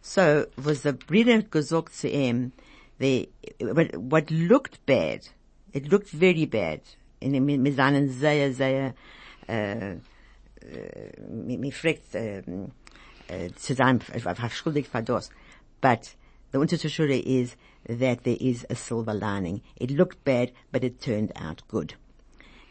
So, 0.00 0.44
was 0.56 0.82
der 0.82 0.92
Bruder 0.92 1.42
gesagt 1.42 1.94
zu 1.94 2.08
ihm, 2.08 2.52
the, 2.98 3.28
what, 3.60 4.30
looked 4.30 4.84
bad, 4.86 5.30
it 5.72 5.90
looked 5.90 6.08
very 6.08 6.46
bad, 6.46 6.80
mit, 7.22 7.76
seinen 7.76 8.08
sehr, 8.08 8.52
sehr, 8.52 8.94
äh, 9.46 9.96
mir 11.28 11.72
fragt, 11.72 12.14
äh, 12.14 12.42
zu 13.56 13.74
sein, 13.74 14.00
schuldig 14.50 14.88
für 14.88 15.02
das. 15.02 15.30
But 15.80 16.16
the 16.52 16.58
Unterschied 16.58 17.26
is 17.26 17.56
that 17.88 18.24
there 18.24 18.36
is 18.38 18.64
a 18.70 18.74
silver 18.74 19.14
lining. 19.14 19.62
It 19.76 19.90
looked 19.90 20.24
bad, 20.24 20.52
but 20.70 20.84
it 20.84 21.00
turned 21.00 21.32
out 21.36 21.62
good. 21.68 21.94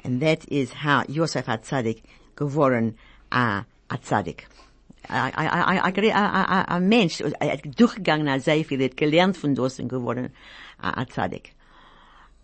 And 0.04 0.22
that 0.22 0.46
is 0.48 0.72
how 0.72 1.04
Yosef 1.08 1.46
HaTzadik 1.48 2.04
geworden 2.36 2.96
a, 3.32 3.66
a 3.90 3.98
Tzadik. 3.98 4.48
Ein 5.10 6.88
Mensch, 6.88 7.22
hat 7.22 7.80
durchgegangen 7.80 8.28
als 8.28 8.46
sehr 8.46 8.64
viel, 8.64 8.84
hat 8.84 8.98
gelernt 8.98 9.36
von 9.36 9.56
das 9.56 9.80
und 9.80 9.90
geworden 9.90 10.32
a 10.80 11.06
Tzadik. 11.06 11.54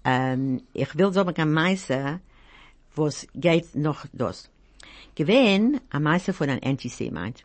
Ähm, 0.08 0.62
ich 0.74 0.98
will 0.98 1.12
sagen, 1.12 1.36
ein 1.36 1.52
Meister, 1.52 2.22
was 2.96 3.28
geht 3.36 3.76
noch 3.76 4.06
das. 4.14 4.50
Gewähn, 5.16 5.82
ein 5.90 6.04
Meister 6.04 6.34
von 6.34 6.50
einem 6.50 6.62
Antisemit. 6.64 7.44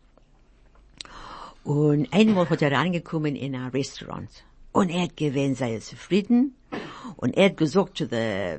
Und 1.65 2.13
einmal 2.13 2.49
hat 2.49 2.63
er 2.63 2.71
reingekommen 2.71 3.35
in 3.35 3.57
ein 3.57 3.71
Restaurant. 3.71 4.31
Und 4.71 4.91
er 4.91 5.03
hat 5.03 5.17
gewähnt, 5.17 5.59
sei 5.59 5.75
er 5.75 5.81
zufrieden. 5.81 6.55
Und 7.17 7.37
er 7.37 7.47
hat 7.47 7.57
gesagt 7.57 7.99
zu 7.99 8.07
the 8.07 8.57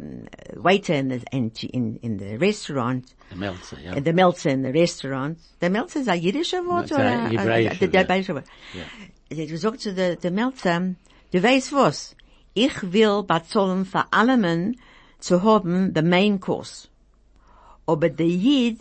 waiter 0.56 0.96
in 0.96 1.10
the, 1.10 1.68
in, 1.68 1.96
in, 1.98 2.20
the 2.20 2.36
restaurant. 2.36 3.16
Der 3.30 3.38
Melzer, 3.38 3.80
ja. 3.80 4.02
The 4.04 4.14
Melzer 4.14 4.52
in 4.52 4.64
the 4.64 4.70
restaurant. 4.70 5.40
Der 5.62 5.70
Melzer 5.70 6.02
ist 6.02 6.10
ein 6.10 6.22
jüdischer 6.22 6.66
Wort 6.66 6.92
Das 6.92 6.92
ist 6.92 6.98
ein 6.98 7.32
oder? 7.32 7.42
hebräischer, 7.42 7.88
Der 7.88 8.02
hebräische 8.02 8.36
Wort. 8.36 8.46
Ja. 8.74 8.84
Er 9.30 9.44
hat 9.44 9.50
gesagt 9.50 9.80
zu 9.80 9.94
der, 9.94 10.18
der 10.18 10.32
Melzer, 10.32 10.94
du 11.32 11.42
weißt 11.42 11.72
was? 11.72 12.16
Ich 12.54 12.92
will 12.92 13.24
bezahlen 13.24 13.86
für 13.86 14.06
allem 14.12 14.76
zu 15.20 15.42
haben 15.42 15.94
the 15.96 16.02
main 16.02 16.40
course. 16.40 16.88
Aber 17.86 18.10
der 18.10 18.28
Jid, 18.28 18.80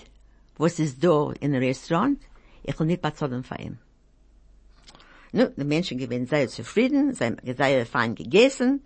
was 0.58 0.78
ist 0.78 1.02
da 1.02 1.32
in 1.40 1.54
Restaurant, 1.54 2.20
ich 2.62 2.78
will 2.78 2.86
nicht 2.86 3.02
bezahlen 3.02 3.44
für 3.44 3.58
ihn. 3.58 3.78
Nu, 5.32 5.48
die 5.56 5.64
Menschen 5.64 5.96
gewinnen 5.96 6.26
sehr 6.26 6.48
zufrieden, 6.48 7.14
sie 7.14 7.24
haben 7.24 7.38
sehr 7.56 7.86
fein 7.86 8.14
gegessen, 8.14 8.82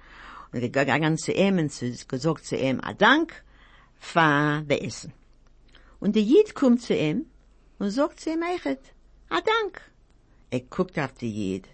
und 0.53 0.61
gegangen 0.61 1.19
zu 1.19 1.33
ihm 1.33 1.59
und 1.59 2.09
gesagt 2.09 2.45
zu 2.45 2.57
ihm, 2.57 2.81
a 2.81 2.93
Dank 2.93 3.43
für 3.99 4.63
das 4.67 4.79
Essen. 4.79 5.13
Und 5.99 6.15
der 6.15 6.23
Jid 6.23 6.55
kommt 6.55 6.83
zu 6.83 6.95
ihm 6.95 7.27
und 7.79 7.91
sagt 7.91 8.21
zu 8.21 8.31
ihm, 8.31 8.43
a 8.43 9.41
Dank. 9.41 9.81
Er 10.51 10.61
guckt 10.61 10.99
auf 10.99 11.15
die 11.15 11.31
Jid. 11.31 11.69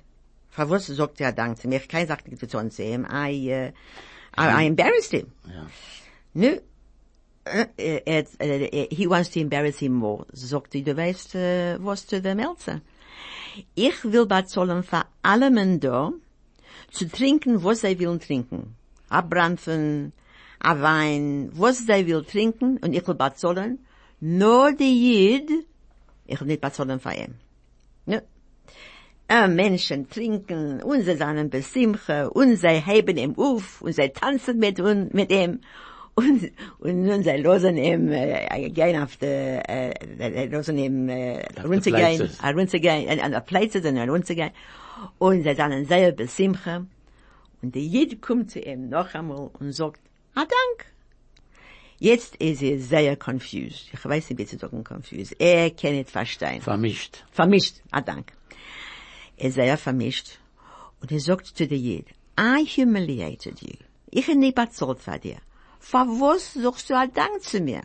Für 0.52 0.68
was 0.68 0.86
sagt 0.86 1.20
er 1.20 1.28
a 1.28 1.32
Dank 1.32 1.58
zu 1.58 1.66
mir? 1.66 1.78
Ich 1.78 1.88
kann 1.88 2.06
sagen, 2.06 2.30
nicht 2.30 2.50
zu 2.50 2.68
zu 2.68 2.82
ihm. 2.82 3.06
I, 3.10 3.50
uh, 3.50 3.72
I, 4.38 4.64
I 4.64 4.66
embarrassed 4.66 5.12
him. 5.12 5.32
Ja. 5.46 5.66
Nu, 6.34 6.60
äh, 7.44 7.66
äh, 7.78 8.24
äh, 8.38 8.94
he 8.94 9.08
wants 9.08 9.30
to 9.30 9.40
embarrass 9.40 9.78
him 9.78 9.94
more. 9.94 10.26
Sagt 10.32 10.74
er, 10.74 10.82
du 10.82 10.94
weißt, 10.94 11.34
äh, 11.36 11.78
was 11.80 12.06
zu 12.06 12.20
der 12.20 12.34
Melzer. 12.34 12.82
Ich 13.74 14.04
will 14.04 14.26
bezahlen 14.26 14.82
für 14.82 15.04
alle 15.22 15.78
da, 15.78 16.12
zu 16.90 17.08
trinken, 17.08 17.64
was 17.64 17.80
sie 17.80 17.98
wollen 17.98 18.20
trinken. 18.20 18.76
A 19.08 19.22
Branfen, 19.22 20.12
a 20.60 20.78
Wein, 20.80 21.50
was 21.54 21.86
sie 21.86 22.06
will 22.06 22.24
trinken, 22.24 22.76
und 22.76 22.92
ich 22.92 23.06
will 23.08 23.14
bezahlen, 23.14 23.78
nur 24.20 24.72
die 24.72 25.34
Jid, 25.34 25.50
ich 26.26 26.40
will 26.40 26.46
nicht 26.46 26.60
bezahlen 26.60 27.00
für 27.00 27.14
ihn. 27.14 27.34
Ne? 28.04 28.22
Äh, 29.32 29.48
Menschen 29.48 30.10
trinken, 30.10 30.82
und 30.82 31.04
sie 31.04 31.16
sind 31.16 31.48
besimche, 31.50 32.28
und 32.28 32.56
sie 32.56 32.68
heben 32.68 33.16
ihm 33.16 33.34
auf, 33.38 33.80
und 33.80 33.94
sie 33.94 34.10
tanzen 34.10 34.58
mit, 34.58 34.78
un, 34.78 35.08
mit 35.14 35.32
ihm, 35.32 35.60
und, 36.14 36.52
und 36.80 37.02
nun 37.02 37.22
sie 37.22 37.38
losen 37.38 37.78
ihm, 37.78 38.12
äh, 38.12 38.68
gehen 38.68 39.02
auf 39.02 39.16
die, 39.16 39.24
äh, 39.24 39.94
äh, 40.18 40.46
losen 40.48 40.76
ihm, 40.76 41.08
äh, 41.08 41.46
die 41.56 41.62
runtergehen, 41.62 42.18
Places. 42.18 42.40
äh, 42.42 42.48
runtergehen, 42.50 43.08
an, 43.08 43.20
an 43.20 43.32
der 43.32 43.40
Plätze 43.40 43.80
sind 43.80 43.96
er 43.96 44.06
runtergehen, 44.06 44.50
und 45.18 45.44
sie 45.44 45.54
sind 45.54 45.88
sehr 45.88 46.12
besimche, 46.12 46.86
und 47.62 47.74
der 47.74 47.82
Jid 47.82 48.20
kommt 48.20 48.50
zu 48.50 48.60
ihm 48.60 48.90
noch 48.90 49.14
einmal 49.14 49.48
und 49.58 49.72
sagt, 49.72 50.02
ah, 50.34 50.40
dank. 50.44 50.92
Jetzt 51.98 52.36
ist 52.36 52.60
er 52.62 52.78
sehr 52.80 53.16
confused. 53.16 53.88
Ich 53.94 54.04
weiß 54.04 54.28
nicht, 54.28 54.38
wie 54.40 54.44
zu 54.44 54.58
sagen 54.58 54.84
confused. 54.84 55.36
Er 55.38 55.70
kann 55.70 55.92
nicht 55.92 56.10
verstehen. 56.10 56.60
Vermischt. 56.60 57.24
Vermischt, 57.30 57.76
ah, 57.92 58.02
dank. 58.02 58.32
Er 59.42 59.50
sehr 59.50 59.76
vermischt. 59.76 60.38
Und 61.00 61.10
er 61.10 61.18
sagt 61.18 61.48
zu 61.48 61.66
der 61.66 61.76
Jid, 61.76 62.06
I 62.38 62.64
humiliated 62.64 63.60
you. 63.60 63.74
Ich 64.08 64.28
habe 64.28 64.38
nicht 64.38 64.54
bezahlt 64.54 65.00
für 65.00 65.18
dir. 65.18 65.38
Für 65.80 66.06
was 66.20 66.54
sagst 66.54 66.88
du 66.88 66.96
ein 66.96 67.12
Dank 67.12 67.42
zu 67.42 67.58
mir? 67.58 67.82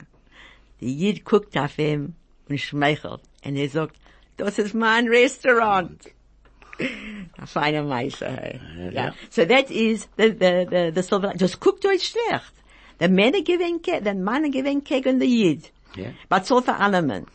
Der 0.80 0.88
Jid 0.88 1.26
guckt 1.26 1.58
auf 1.58 1.80
ihn 1.80 2.16
und 2.48 2.60
schmeichelt. 2.60 3.22
Und 3.44 3.56
er 3.56 3.70
sagt, 3.70 3.96
das 4.38 4.60
ist 4.60 4.76
mein 4.76 5.08
Restaurant. 5.08 6.00
Ein 7.38 7.48
feiner 7.48 7.82
Meister, 7.82 8.30
hey. 8.30 8.60
So 9.32 9.44
that 9.44 9.72
is 9.72 10.08
the, 10.16 10.30
the, 10.30 10.68
the, 10.70 10.92
the 10.94 11.02
silver, 11.02 11.34
das 11.36 11.60
guckt 11.60 11.84
euch 11.88 12.04
schlecht. 12.04 12.54
Der 13.00 13.10
Männer 13.10 13.42
gewinnen, 13.42 13.82
der 13.82 14.14
Männer 14.14 14.52
gewinnen 14.52 14.84
gegen 14.84 15.18
der 15.18 15.28
Jid. 15.28 15.72
Ja. 15.98 16.10
Bezahlt 16.30 16.66
für 16.66 16.76
alle 16.76 17.02
Mann. 17.02 17.26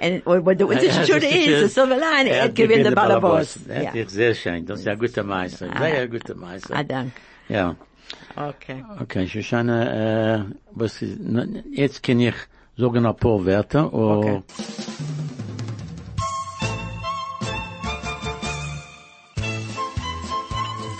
And 0.00 0.24
what 0.24 0.58
the 0.58 0.64
das 0.68 0.82
is, 0.82 1.60
the 1.60 1.68
silver 1.68 1.96
line, 1.96 2.28
er 2.30 2.48
gewinnt 2.48 2.86
der 2.86 2.92
Ballerboss. 2.92 3.58
Ja. 3.68 3.82
Ja. 3.82 3.94
Ich 3.94 4.08
sehr 4.08 4.34
schön. 4.34 4.64
Das 4.66 4.80
ist 4.80 4.88
ein 4.88 4.98
guter 4.98 5.22
Meister. 5.22 5.68
Sehr 5.78 6.08
guter 6.08 6.34
Meister. 6.34 6.74
Ah, 6.74 6.82
dank. 6.82 7.12
Ja. 7.48 7.76
Okay. 8.36 8.84
Okay, 9.00 9.26
Shoshana, 9.26 10.36
äh, 10.36 10.44
was 10.70 11.02
ist, 11.02 11.18
jetzt 11.72 12.02
kann 12.02 12.20
ich 12.20 12.34
sagen 12.76 13.04
ein 13.04 13.16
paar 13.16 13.44
Wörter, 13.44 13.92
oh, 13.92 14.18
Okay. 14.18 14.42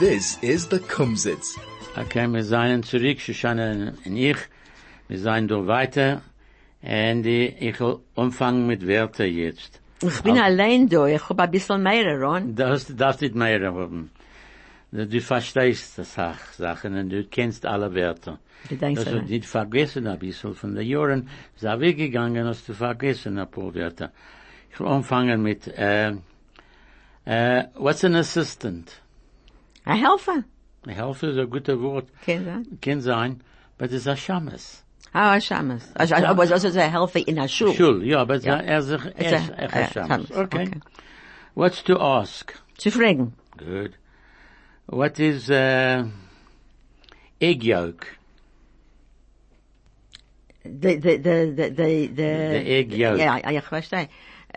This 0.00 0.38
is 0.43 0.69
the 0.69 0.79
Kumsitz. 0.79 1.57
okay, 1.97 2.27
wir 2.29 2.45
seien 2.45 2.83
zurück, 2.83 3.21
Shoshana 3.21 3.93
und 4.05 4.17
ich, 4.17 4.37
wir 5.09 5.19
seien 5.19 5.49
da 5.49 5.67
weiter, 5.67 6.23
und 6.83 7.27
ich 7.27 7.81
will 7.81 7.99
anfangen 8.17 8.67
mit 8.67 8.87
Wörter 8.87 9.25
jetzt. 9.25 9.81
Ich 10.03 10.21
bin 10.23 10.39
allein 10.39 10.89
da, 10.89 11.07
ich 11.07 11.29
hab 11.29 11.41
ein 11.41 11.51
bisschen 11.51 11.83
mehr, 11.83 12.21
Ron. 12.21 12.55
Das 12.55 12.87
darfst 12.95 13.21
nicht 13.21 13.35
mehr 13.35 13.61
haben. 13.73 14.11
Du 14.93 15.21
verstehst 15.21 15.99
das 15.99 16.15
Sach- 16.15 16.53
Sachen 16.53 16.97
und 16.97 17.11
du 17.11 17.25
kennst 17.25 17.67
alle 17.67 17.93
Wörter. 17.95 18.39
Du 18.69 18.77
denkst 18.77 19.05
Das 19.05 19.13
allein. 19.13 19.25
nicht 19.27 19.45
vergessen 19.47 20.07
ein 20.07 20.19
bisschen 20.19 20.55
von 20.55 20.75
den 20.75 20.87
Jahren. 20.87 21.29
Es 21.57 21.63
ist 21.65 21.81
weggegangen, 21.81 22.47
hast 22.47 22.69
du 22.69 22.73
vergessen 22.75 23.39
ein 23.39 23.51
paar 23.51 23.75
Wörter. 23.75 24.13
Ich 24.73 24.79
will 24.81 24.87
anfangen 24.87 25.43
mit, 25.43 25.67
äh, 25.69 26.13
äh, 27.25 27.65
what's 27.75 28.05
an 28.05 28.15
assistant? 28.15 29.03
Ein 29.85 29.99
Helfer. 30.05 30.45
Ein 30.87 30.95
Helfer 30.95 31.29
ist 31.29 31.39
ein 31.39 31.51
guter 31.51 31.81
Wort, 31.83 32.09
Kein 32.25 32.45
sein? 32.45 32.79
kann 32.81 33.01
sein, 33.01 33.41
aber 33.77 33.87
es 33.87 33.93
ist 33.93 34.09
ein 34.09 34.17
Schammes. 34.17 34.85
Ah, 35.15 35.37
Shamas. 35.38 35.83
Also, 35.97 36.15
also, 36.15 36.55
also, 36.55 36.69
also, 36.69 36.81
healthy 36.81 37.21
in 37.21 37.38
a 37.38 37.49
shul. 37.49 37.73
Shul, 37.73 38.03
yeah, 38.03 38.25
but 38.25 38.45
yeah. 38.45 38.57
Uh, 38.57 38.62
as 38.62 38.91
a, 38.91 38.95
a, 38.95 38.99
a, 38.99 39.37
uh, 39.37 39.69
a, 39.73 39.88
Shamas. 39.88 40.31
Okay. 40.31 40.62
okay. 40.62 40.81
What's 41.55 41.83
to 41.83 42.00
ask? 42.00 42.55
To 42.79 42.91
fragen. 42.91 43.33
Good. 43.57 43.97
What 44.87 45.19
is 45.19 45.50
uh, 45.50 46.07
egg 47.41 47.65
yolk? 47.65 48.07
The, 50.65 50.97
the, 50.97 51.17
the, 51.17 51.53
the, 51.57 51.69
the, 51.71 52.07
the, 52.07 52.23
egg 52.23 52.93
yolk. 52.93 53.19
Yeah, 53.19 53.35
I, 53.35 53.55
I 53.55 53.57
understand. 53.57 54.09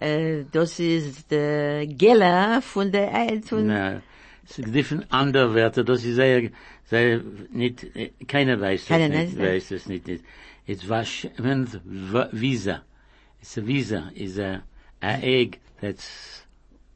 Uh, 0.01 0.47
this 0.51 0.79
is 0.79 1.23
the 1.23 1.91
gala 1.97 2.61
from 2.61 2.91
der 2.91 3.09
egg. 3.11 3.51
No. 3.51 4.01
Sie 4.45 4.63
gibt 4.63 4.91
ein 4.91 5.05
anderer 5.09 5.53
Wert, 5.53 5.77
das 5.77 6.03
ist 6.03 6.17
ja 6.17 6.41
sehr, 6.91 7.21
nicht, 7.51 7.87
keiner 8.27 8.59
weiß 8.59 8.87
das 8.87 9.09
nicht, 9.09 9.37
weiß 9.37 9.39
weiß 9.39 9.69
das 9.69 9.85
nicht. 9.87 10.07
It's 10.67 10.87
was, 10.87 11.25
when 11.37 11.67
visa. 12.33 12.81
It's 13.41 13.57
a 13.57 13.61
visa, 13.61 14.11
is 14.13 14.37
a, 14.37 14.61
a 15.01 15.17
egg 15.21 15.59
that's, 15.79 16.43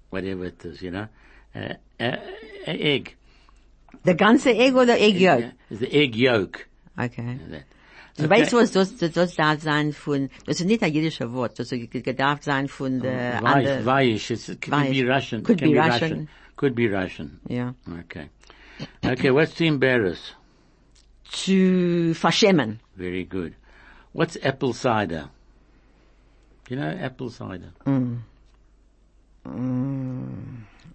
whatever 0.09 0.45
it 0.45 0.63
is, 0.65 0.81
you 0.81 0.91
know, 0.91 1.07
a, 1.55 1.77
a, 1.99 2.19
a 2.67 2.73
egg. 2.93 3.15
The 4.03 4.13
ganze 4.13 4.51
egg 4.53 4.75
oder 4.75 4.97
egg 4.97 5.15
yolk? 5.15 5.45
It's 5.71 5.79
the 5.79 5.91
egg 5.91 6.15
yolk. 6.15 6.67
Okay. 6.97 7.39
Du 8.17 8.29
weißt 8.29 8.53
was, 8.53 8.71
das, 8.71 8.95
das, 8.97 9.35
darf 9.35 9.61
sein 9.61 9.93
von, 9.93 10.29
das 10.45 10.59
ist 10.59 10.67
nicht 10.67 10.83
ein 10.83 10.93
jüdischer 10.93 11.31
Wort, 11.31 11.57
das 11.57 11.73
darf 12.17 12.43
sein 12.43 12.67
von 12.67 12.99
der, 12.99 13.41
Weiß, 13.41 13.55
andere- 13.55 13.85
Weish. 13.85 14.31
It 14.31 14.61
could 14.61 14.89
be 14.91 15.03
Russian. 15.07 15.43
Could 15.43 15.59
be 15.61 15.71
be 15.71 15.79
Russian. 15.79 16.27
Could 16.57 16.75
be 16.75 16.87
Russian. 16.87 17.39
ja. 17.49 17.73
Okay. 18.01 18.29
Okay, 19.03 19.31
what's 19.31 19.53
to 19.55 19.65
embarrass? 19.65 20.33
Zu 21.31 22.13
verschämen. 22.13 22.79
Very 22.97 23.23
good. 23.23 23.55
What's 24.13 24.37
apple 24.43 24.73
cider? 24.73 25.29
You 26.69 26.77
know 26.77 26.97
apple 26.99 27.29
cider? 27.29 27.71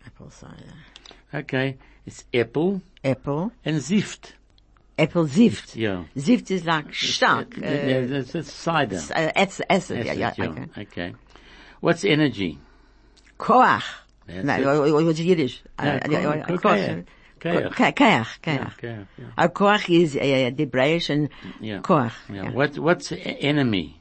Apple 0.07 0.31
cider. 0.31 0.75
Okay. 1.33 1.77
It's 2.07 2.25
apple 2.35 2.81
Apple. 3.05 3.53
and 3.65 3.77
zift. 3.77 4.33
Apple 4.99 5.27
Sift. 5.29 5.77
Yeah. 5.77 6.05
Sift 6.17 6.51
is 6.51 6.65
like 6.67 6.95
stark. 6.95 7.57
Yeah, 7.57 7.69
Uh, 7.69 8.23
that's 8.25 8.53
cider. 8.53 9.01
uh, 9.15 9.31
acid, 9.35 9.67
acid, 9.71 10.05
yeah, 10.05 10.13
yeah, 10.13 10.35
okay. 10.39 10.67
Okay. 10.83 11.15
What's 11.81 12.05
energy? 12.05 12.59
Koach. 13.39 13.83
No, 14.29 14.85
it. 14.85 14.93
what's 15.05 15.19
Yiddish? 15.21 15.63
Yeah, 15.83 16.01
Uh, 16.05 16.67
uh, 16.67 17.03
koach. 17.41 17.73
Koach. 17.73 17.95
Ko- 17.95 18.05
Koach, 18.05 18.83
Yeah, 18.83 19.05
yeah. 19.19 19.27
A 19.37 19.49
koach 19.49 19.89
is 19.89 20.17
uh, 20.17 20.51
British 20.67 21.11
and 21.11 21.29
Yeah. 21.61 21.81
koach. 21.81 22.13
Yeah. 22.29 22.45
yeah. 22.45 22.51
What, 22.53 22.79
what's 22.79 23.13
enemy? 23.13 23.97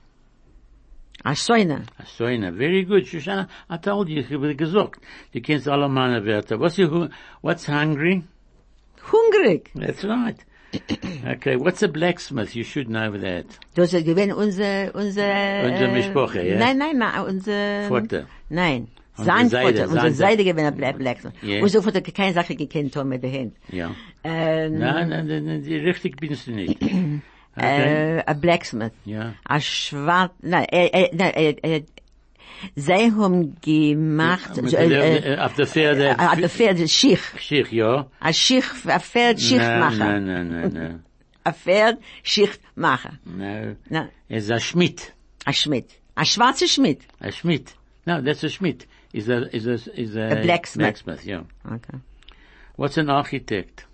A 1.26 1.32
soina. 1.32 1.86
Soina. 2.18 2.52
Very 2.54 2.84
good. 2.86 3.04
Shoshana, 3.06 3.48
I 3.70 3.78
told 3.78 4.08
you, 4.10 4.20
ich 4.22 4.30
habe 4.30 4.56
gesagt. 4.56 5.00
Du 5.34 5.42
kennst 5.42 5.68
alle 5.68 5.90
meine 5.90 6.24
Wörter. 6.26 6.58
What's, 6.60 6.78
your, 6.78 6.90
hu- 6.90 7.10
what's 7.42 7.66
hungry? 7.66 8.24
Hungrig. 9.04 9.68
That's 9.76 10.04
right. 10.06 10.38
okay. 11.36 11.56
What's 11.58 11.82
a 11.84 11.88
blacksmith? 11.88 12.56
You 12.56 12.64
should 12.64 12.88
know 12.88 13.18
that. 13.18 13.46
Das 13.76 13.94
ist 13.94 14.06
gewesen 14.06 14.32
unser, 14.34 14.92
unser, 14.96 15.64
Unsere 15.66 15.90
äh, 15.90 15.94
Mischproche, 15.94 16.42
ja? 16.44 16.58
Nein, 16.58 16.78
nein, 16.78 16.98
nein, 16.98 17.20
unser, 17.26 17.88
Vater. 17.90 18.28
Nein. 18.50 18.88
Sein 19.26 19.50
Vater, 19.50 19.84
unser 19.88 20.02
sein 20.02 20.14
Seide 20.14 20.44
ein 20.56 20.76
Black, 20.76 20.98
Black. 20.98 21.18
Ja. 21.42 21.62
Unser 21.62 21.82
Vater 21.84 21.98
hat 22.00 22.14
keine 22.16 22.34
Sache 22.34 22.56
gekannt 22.56 22.96
haben 22.96 23.10
mit 23.10 23.24
der 23.24 23.32
Hand. 23.32 23.56
Ja. 23.72 23.92
Ähm, 24.24 24.78
Nein, 24.80 25.10
nein, 25.10 25.28
nein, 25.28 25.46
nein, 25.46 25.64
die- 25.64 25.78
richtig 25.78 26.18
bist 26.18 26.48
du 26.48 26.52
nicht. 26.52 26.78
Okay. 27.56 28.20
äh, 28.20 28.24
a 28.26 28.34
blacksmith. 28.34 28.94
Ja. 29.06 29.34
A 29.44 29.60
schwarz, 29.60 30.32
nein, 30.42 30.66
äh, 30.72 30.86
äh, 30.88 31.10
nein, 31.14 31.34
äh, 31.34 31.50
äh, 31.78 31.84
sie 32.76 33.12
haben 33.12 33.56
gemacht, 33.62 34.56
Mit 34.62 34.74
äh, 34.74 34.88
der- 34.88 35.04
äh, 35.26 35.34
äh, 35.34 35.40
Auf 35.40 35.56
der 35.56 35.68
Pferde. 35.68 36.18
a 36.20 36.36
der 36.36 36.48
Pferd, 36.50 36.90
Schich. 36.90 37.20
Schicht, 37.38 37.72
ja. 37.74 38.08
A 38.20 38.32
Schich, 38.32 38.64
a 38.88 39.00
Pferd 39.00 39.42
Schicht 39.42 39.58
Nein, 39.62 39.80
machen. 39.80 39.98
nein, 40.00 40.26
nein, 40.26 40.48
nein, 40.50 40.72
nein. 40.74 41.04
A 41.44 41.52
Pferd 41.52 41.98
Schicht 42.24 42.62
machen. 42.76 43.20
No. 43.26 43.76
Na, 43.90 44.08
Er 44.30 44.38
ist 44.38 44.52
ein 44.52 44.60
Schmidt. 44.62 45.14
a 45.46 45.52
Schmidt. 45.52 45.88
A 46.16 46.24
schwarzer 46.26 46.68
Schmidt. 46.68 47.02
A 47.20 47.32
Schmidt. 47.32 47.74
No, 48.06 48.22
that's 48.22 48.44
a 48.44 48.50
Schmidt. 48.50 48.88
Is 49.12 49.28
a, 49.30 49.56
is 49.56 49.66
a, 49.66 50.00
is 50.00 50.16
a, 50.16 50.40
A 50.40 50.44
blacksmith. 50.44 50.86
Blacksmith, 50.86 51.26
yeah. 51.26 51.44
Okay. 51.66 51.98
What's 52.76 52.98
an 52.98 53.10
architect? 53.10 53.86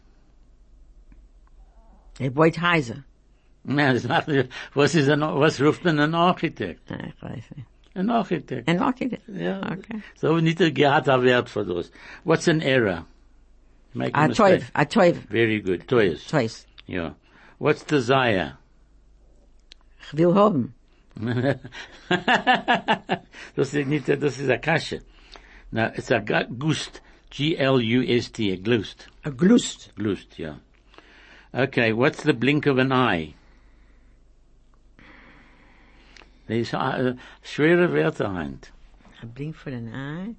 A 2.19 2.29
Boyd 2.29 2.55
Heiser. 2.55 3.03
No, 3.67 3.93
das 3.93 4.03
macht, 4.03 4.27
was 4.75 4.93
ist 4.93 5.10
ein, 5.10 5.22
was 5.22 5.60
ruft 5.60 5.84
man 5.84 6.00
ein 6.00 6.13
Architekt? 6.13 6.88
Ja, 6.88 6.98
ah, 6.98 7.07
ich 7.07 7.19
weiß 7.19 7.43
nicht. 7.55 7.67
Ein 7.95 8.10
Architekt. 8.10 8.67
En 8.67 8.81
ook 8.81 9.00
niet. 9.00 9.19
Okay. 9.27 10.01
So 10.15 10.38
nicht 10.39 10.62
ein 10.62 10.74
gehad 10.74 11.07
ein 11.07 11.24
Wert 11.24 11.50
für 11.50 11.65
das. 11.65 11.91
What's 12.25 12.48
an 12.48 12.62
error? 12.62 13.05
Make 13.93 14.13
a 14.13 14.25
A 14.25 14.27
mistake. 14.27 14.60
Teuf, 14.60 14.72
a 14.75 14.86
Teuf. 14.86 15.17
Very 15.29 15.62
good. 15.62 15.88
Toys. 15.88 16.27
Teuf. 16.27 16.65
Yeah. 16.88 17.13
What's 17.57 17.86
desire? 17.86 18.58
Ich 20.01 20.13
will 20.13 20.36
haben. 20.36 20.73
Das 23.56 23.73
ist 23.73 23.88
nicht, 23.88 24.08
das 24.08 24.38
ist 24.39 24.49
a 24.49 24.58
Kasche. 24.58 25.01
No, 25.71 25.86
it's 25.95 26.12
a 26.12 26.19
gu- 26.19 26.47
gust. 26.58 27.01
G-L-U-S-T, 27.30 28.51
a 28.51 28.56
glust. 28.58 29.08
A 29.25 29.30
Glust. 29.30 29.91
Glust, 29.95 30.38
yeah. 30.39 30.56
Okay, 31.54 31.91
what's 31.93 32.23
the 32.23 32.34
blink 32.34 32.65
of 32.65 32.78
an 32.78 32.91
eye? 32.91 33.34
There's 36.47 36.73
uh, 36.73 37.13
schwere 37.43 37.88
Wörter 37.91 38.30
hand. 38.32 38.71
A 39.21 39.25
blink 39.25 39.56
voor 39.56 39.71
een 39.71 39.93
eye. 39.93 40.36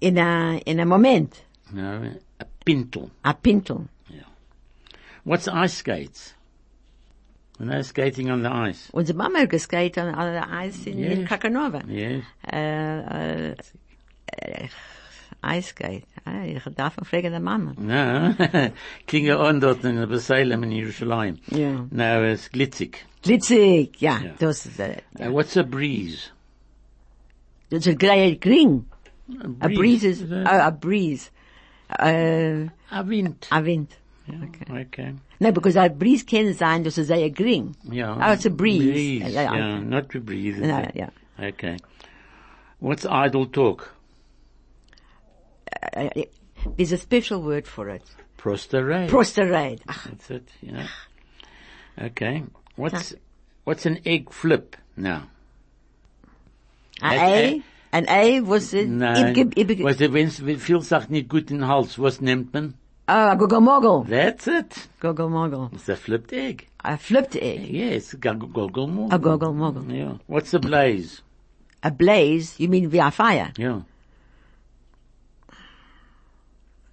In 0.00 0.18
a, 0.18 0.58
in 0.66 0.80
a 0.80 0.84
moment. 0.84 1.42
No, 1.72 2.12
a 2.40 2.44
pintle. 2.64 3.10
A 3.24 3.32
pintel. 3.34 3.88
Yeah. 4.08 4.24
What's 5.24 5.48
ice 5.48 5.74
skates? 5.74 6.34
They're 7.66 7.82
skating 7.82 8.30
on 8.32 8.42
the 8.42 8.68
ice. 8.68 8.88
Onze 8.92 9.14
mama 9.14 9.38
heeft 9.38 9.50
geskate 9.50 10.00
aan 10.00 10.14
alle 10.14 10.46
ijs 10.46 10.84
in, 10.84 10.96
in 10.98 11.18
Yes. 11.18 11.28
Kakanova. 11.28 11.80
Yes. 11.86 12.22
Uh, 12.54 12.96
uh, 13.48 13.52
ijskate. 15.40 16.02
Ah, 16.22 16.46
je 16.52 16.60
gaat 16.60 16.76
daarvan 16.76 17.04
vragen 17.06 17.30
naar 17.30 17.42
mama. 17.42 17.72
No. 17.76 18.34
Klinge 19.04 19.38
on 19.38 19.58
dort 19.58 19.84
in 19.84 20.08
Besalem 20.08 20.62
in 20.62 20.74
Jerusalem. 20.74 21.38
Ja. 21.44 21.86
No, 21.90 22.24
it's 22.30 22.48
glitzig. 22.50 23.04
Glitzig. 23.20 23.88
Ja, 23.98 24.18
Ja. 24.22 24.32
dat 24.38 24.54
is, 24.54 24.66
uh, 24.78 24.86
Uh, 25.20 25.26
what's 25.32 25.56
a 25.56 25.62
breeze? 25.62 26.28
dat 27.68 27.80
is 27.80 27.86
een 27.86 27.98
grey 27.98 28.36
green. 28.38 28.88
A 29.62 29.68
breeze 29.68 30.08
is, 30.08 30.22
a, 30.30 30.60
a 30.60 30.70
breeze. 30.70 31.28
Uh, 32.00 32.68
a 32.92 33.04
wind. 33.04 33.48
a 33.52 33.62
wind. 33.62 33.99
Okay. 34.42 34.66
Oh, 34.70 34.76
okay. 34.76 35.14
No, 35.38 35.52
because 35.52 35.76
a 35.76 35.88
breeze 35.88 36.24
can 36.24 36.54
zijn, 36.54 36.82
dus 36.82 36.94
ze 36.94 37.04
zeggen 37.04 37.34
green. 37.34 37.74
Yeah. 37.90 38.16
Oh, 38.16 38.32
it's 38.32 38.46
a 38.46 38.50
breeze. 38.50 38.90
Breeze. 38.90 39.30
Yeah, 39.30 39.42
Yeah, 39.42 39.54
yeah, 39.54 39.78
not 39.78 40.08
to 40.08 40.20
breathe. 40.20 40.58
No, 40.58 40.78
it? 40.78 40.90
yeah. 40.94 41.10
Okay. 41.38 41.76
What's 42.78 43.04
idle 43.04 43.46
talk? 43.46 43.94
Uh, 45.96 46.00
uh, 46.00 46.08
uh 46.16 46.22
there's 46.76 46.92
a 46.92 46.98
special 46.98 47.42
word 47.42 47.66
for 47.66 47.88
it. 47.88 48.02
Prosterade. 48.36 49.08
Prosterade. 49.08 49.80
Ach, 49.88 50.04
That's 50.04 50.30
it, 50.30 50.48
yeah. 50.60 50.86
Okay. 51.98 52.44
What's, 52.76 53.14
what's 53.64 53.86
an 53.86 53.98
egg 54.04 54.30
flip 54.32 54.76
now? 54.96 55.22
Het- 57.00 57.18
ei. 57.20 57.62
Een 57.90 58.06
ei 58.06 58.42
was 58.42 58.70
het. 58.70 58.88
Nein. 58.88 59.26
Ik 59.26 59.36
heb, 59.36 59.54
ik 59.54 59.68
heb, 59.68 59.78
Was 59.78 59.96
wenn's, 59.96 60.38
wenn 60.38 60.60
viel 60.60 60.82
sagt 60.82 61.08
nicht 61.08 61.30
gut 61.30 61.50
in 61.50 61.60
Hals, 61.60 61.96
was 61.96 62.20
nimmt 62.20 62.52
man? 62.52 62.74
Oh, 63.10 63.30
a 63.32 63.36
goggle 63.36 64.04
That's 64.04 64.46
it. 64.48 64.88
Goggle 65.00 65.28
moggle. 65.28 65.72
It's 65.74 65.88
a 65.88 65.96
flipped 65.96 66.32
egg. 66.32 66.68
A 66.84 66.96
flipped 66.96 67.36
egg. 67.36 67.68
Yes, 67.68 68.14
goggle 68.14 68.86
mogul. 68.86 69.12
A 69.12 69.18
goggle. 69.18 69.84
Yeah. 69.88 70.14
What's 70.26 70.54
a 70.54 70.58
blaze? 70.58 71.22
A 71.82 71.90
blaze, 71.90 72.58
you 72.60 72.68
mean 72.68 72.88
via 72.88 73.10
fire? 73.10 73.52
Yeah. 73.56 73.80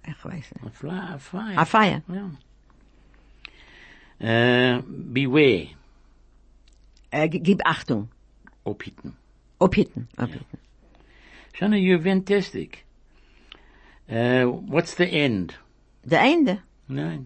A, 0.06 0.14
fly, 0.14 0.42
a 0.64 0.70
fire. 1.18 1.54
A 1.58 1.64
fire. 1.66 2.02
Yeah. 2.08 2.30
Uh, 4.20 4.80
beware. 4.80 5.68
Uh, 7.12 7.26
gib 7.26 7.60
Achtung. 7.64 8.08
Ophieten. 8.64 9.12
Ophitten. 9.60 10.08
Ophitten. 10.18 10.58
Shana, 11.54 11.82
you're 11.82 12.00
fantastic. 12.00 12.84
Uh, 14.10 14.44
what's 14.44 14.94
the 14.94 15.06
end? 15.06 15.54
De 16.08 16.16
einde. 16.16 16.58
No. 16.86 17.24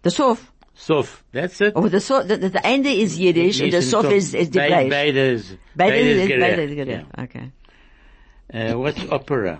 De 0.00 0.10
sof. 0.10 0.52
Sof. 0.74 1.24
That's 1.32 1.60
it. 1.60 1.74
Of 1.74 1.90
de 1.90 2.00
sof, 2.00 2.26
de, 2.26 2.38
de, 2.38 2.50
de 2.50 2.58
einde 2.58 2.88
is 2.88 3.16
Yiddish 3.16 3.60
en 3.60 3.70
de 3.70 3.82
sof 3.82 4.10
is, 4.10 4.34
is 4.34 4.50
de 4.50 4.58
Beide, 4.58 4.74
blaze. 4.74 4.88
beide 4.88 5.32
is, 5.32 5.56
Beide 5.72 5.98
is, 5.98 6.28
beide 6.28 6.62
is 6.62 6.86
Yeah. 6.86 7.24
Okay. 7.24 7.52
Uh, 8.52 8.72
what's 8.78 9.08
opera? 9.10 9.58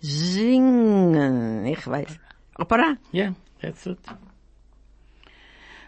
Zingen. 0.00 1.64
Ik 1.64 1.84
weet. 1.84 2.18
Opera. 2.54 2.98
Yeah, 3.10 3.32
that's 3.60 3.86
it. 3.86 3.98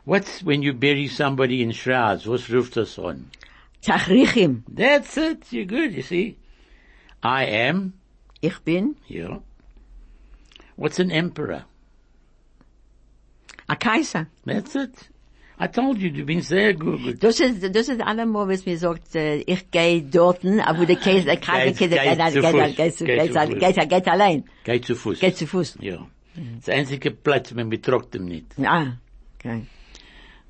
What's 0.04 0.42
when 0.42 0.62
you 0.62 0.72
bury 0.74 1.08
somebody 1.08 1.62
in 1.62 1.72
shrouds? 1.72 2.26
What's 2.26 2.48
ruft 2.48 2.98
on? 2.98 3.30
Tachrichim. 3.82 4.62
That's 4.68 5.16
it. 5.16 5.52
You're 5.52 5.66
good, 5.66 5.92
you 5.92 6.02
see. 6.02 6.36
I 7.22 7.44
am. 7.44 7.94
Ik 8.40 8.60
bin. 8.64 8.96
Yeah. 9.06 9.38
What's 10.80 10.98
an 10.98 11.10
emperor? 11.10 11.64
A 13.68 13.76
Kaiser. 13.76 14.28
That's 14.46 14.74
it. 14.74 14.94
I 15.58 15.66
told 15.66 15.98
you, 15.98 16.08
you've 16.08 16.24
been 16.26 16.40
sehr 16.40 16.72
good. 16.72 17.20
Das 17.22 17.38
ist, 17.38 17.62
das 17.74 17.88
ist 17.90 18.00
allemal, 18.00 18.48
was 18.48 18.64
mir 18.64 18.78
sagt, 18.78 19.14
ich 19.14 19.70
gehe 19.70 20.00
dorten, 20.02 20.58
aber 20.58 20.86
der 20.86 20.96
Kaiser, 20.96 21.26
der 21.26 21.36
Kaiser, 21.36 21.86
Geht- 21.86 21.90
geht, 21.90 22.00
geht 22.00 22.32
zu 22.32 22.40
geht, 22.40 22.50
Fuß. 22.54 22.76
geht, 22.76 22.94
zu- 22.96 23.04
Geht 23.04 23.20
geht, 23.20 23.32
zu 23.34 23.40
Fuß. 23.46 23.58
geht, 23.76 23.88
geht 23.90 24.08
allein. 24.08 24.44
Geht 24.64 24.84
zu 24.86 24.94
Fuß. 24.94 25.20
Geht 25.20 25.36
zu 25.36 25.46
Fuß. 25.46 25.76
Ja. 25.80 26.06
Das 26.56 26.68
einzige 26.70 27.10
Platz, 27.10 27.52
man 27.52 27.68
betrockt 27.68 28.14
ihm 28.14 28.24
nicht. 28.24 28.46
Ah, 28.64 28.96
okay. 29.38 29.66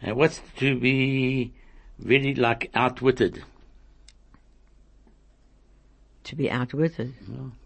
Uh, 0.02 0.14
what's 0.14 0.40
to 0.60 0.76
be 0.78 1.50
very 1.98 2.34
like 2.34 2.70
outwitted? 2.74 3.42
To 6.24 6.36
be 6.36 6.50
outwitted. 6.52 7.12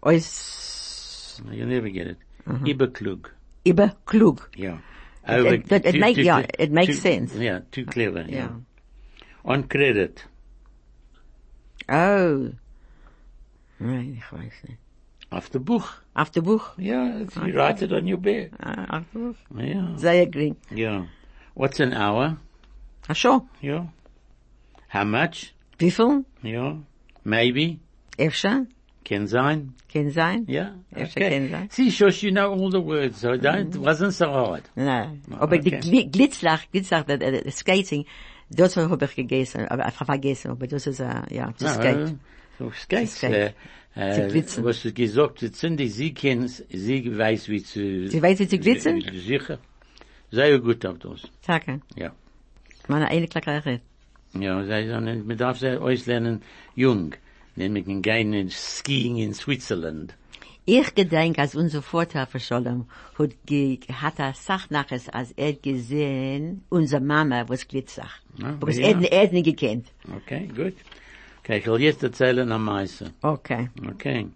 Ois, 0.01 0.25
Schluss. 1.37 1.55
You 1.55 1.65
never 1.67 1.89
get 1.89 2.07
it. 2.07 2.17
Überklug. 2.45 3.33
Über 3.65 3.95
klug. 4.05 4.49
Yeah. 4.57 4.79
it- 5.27 5.71
it 5.71 5.85
too- 5.93 5.99
make- 5.99 6.15
too- 6.15 6.21
yeah, 6.23 6.45
it 6.59 6.71
makes 6.71 6.95
too- 6.95 7.01
sense. 7.01 7.35
Yeah, 7.39 7.61
too 7.71 7.85
clever. 7.85 8.21
Yeah. 8.29 8.35
Yeah. 8.35 8.49
On 9.43 9.67
credit. 9.67 10.27
Oh. 11.87 12.51
Right, 13.79 14.13
ich 14.17 14.31
weiß 14.31 14.63
nicht. 14.67 14.79
Auf 15.31 15.49
the 15.51 15.59
Buch. 15.59 15.93
Auf 16.13 16.29
dem 16.31 16.43
Buch. 16.43 16.77
Yeah, 16.77 17.19
you 17.19 17.53
write 17.55 17.83
it 17.83 17.91
on 17.91 18.07
your 18.07 18.17
bed. 18.19 18.51
Ah, 18.59 18.97
auf 18.99 19.03
dem 19.13 19.21
Buch. 19.33 19.35
Yeah. 19.59 19.97
Sehr 19.97 20.27
gering. 20.27 20.55
Yeah. 20.71 21.07
What's 21.55 21.79
an 21.79 21.93
hour? 21.93 22.37
Ach 23.07 23.15
so. 23.15 23.47
Yeah. 23.61 23.87
How 24.89 25.03
much? 25.05 25.53
Wie 25.79 25.91
viel? 25.91 26.23
Yeah. 26.41 26.77
Maybe. 27.23 27.79
Efter? 28.17 28.67
Can 29.05 29.27
sein. 29.27 29.73
Kann 29.93 30.09
sein? 30.09 30.45
Yeah. 30.49 30.71
Yes, 30.95 31.11
okay. 31.15 31.29
Can 31.29 31.49
say. 31.49 31.67
See, 31.69 31.91
Shush, 31.91 32.23
you 32.23 32.31
know 32.31 32.51
all 32.51 32.71
the 32.71 32.81
words, 32.83 33.21
so 33.21 33.29
don't, 33.37 33.69
it 33.75 33.79
wasn't 33.79 34.11
so 34.13 34.25
hard. 34.25 34.63
Nein. 34.75 35.21
Aber 35.39 35.57
die 35.59 35.69
okay. 35.75 35.79
Gli- 35.79 36.09
Glitzlach, 36.11 36.63
Glitzlach, 36.71 37.03
der, 37.05 37.17
der, 37.19 37.43
der 37.43 37.51
Skating, 37.51 38.05
das 38.49 38.75
habe 38.75 39.05
ich 39.05 39.15
gegessen, 39.15 39.67
aber 39.67 39.85
einfach 39.85 40.05
vergessen, 40.07 40.51
aber 40.51 40.67
das 40.67 40.87
ist, 40.87 40.99
äh, 40.99 41.21
ja, 41.29 41.53
zu 41.55 41.67
skate. 41.67 42.15
No, 42.59 42.69
so 42.69 42.71
Skates, 42.71 43.11
Zu 43.11 43.27
skate. 43.27 43.53
äh, 43.95 44.11
Zu 44.13 44.21
äh, 44.23 44.27
glitzen. 44.27 44.63
was 44.65 44.81
du 44.81 44.91
gesagt 44.91 45.41
hast, 45.43 45.55
Cindy, 45.55 45.87
sie 45.87 46.13
kennt, 46.13 46.63
sie 46.69 47.17
weiß 47.17 47.47
wie 47.49 47.61
zu... 47.63 48.07
Sie 48.09 48.21
weiß, 48.21 48.39
wie 48.39 48.47
zu 48.47 48.57
glitzen? 48.57 49.01
Sicher. 49.01 49.59
Sehr 50.31 50.59
gut 50.59 50.83
auf 50.85 50.97
das. 50.99 51.21
Danke. 51.45 51.79
Ja. 51.95 52.11
Meine 52.87 53.07
eine 53.07 53.27
Klackerei. 53.27 53.81
Ja, 54.33 54.61
sie 54.63 54.87
sagen, 54.89 55.25
man 55.27 55.37
darf 55.37 55.59
sie 55.59 55.79
auslernen 55.79 56.41
jung. 56.75 57.13
Nämlich 57.55 57.87
in 57.87 58.01
gehen 58.01 58.33
in 58.33 58.49
skiing 58.49 59.17
in 59.17 59.33
Switzerland. 59.33 60.15
Ich 60.67 60.95
gedenk, 60.95 61.37
als 61.37 61.55
unser 61.55 61.83
Vater 61.83 62.27
Scholem 62.39 62.85
hat, 63.19 63.31
ge, 63.45 63.79
hat 64.01 64.17
er 64.17 64.33
sagt 64.33 64.71
nachher, 64.71 64.99
als 65.13 65.31
er 65.33 65.53
gesehen, 65.53 66.63
unsere 66.69 67.01
Mama, 67.01 67.47
was 67.47 67.67
Glitzach. 67.67 68.19
Ah, 68.41 68.53
Because 68.53 68.81
ja. 68.81 68.87
er, 68.87 69.11
er 69.11 69.31
nicht 69.31 69.45
gekannt. 69.45 69.85
Okay, 70.17 70.47
gut. 70.47 70.73
Okay, 71.39 71.59
ich 71.59 71.67
will 71.67 71.81
jetzt 71.81 72.01
erzählen 72.01 72.51
am 72.51 72.65
meisten. 72.65 73.13
Okay. 73.21 73.69
Okay. 73.87 74.27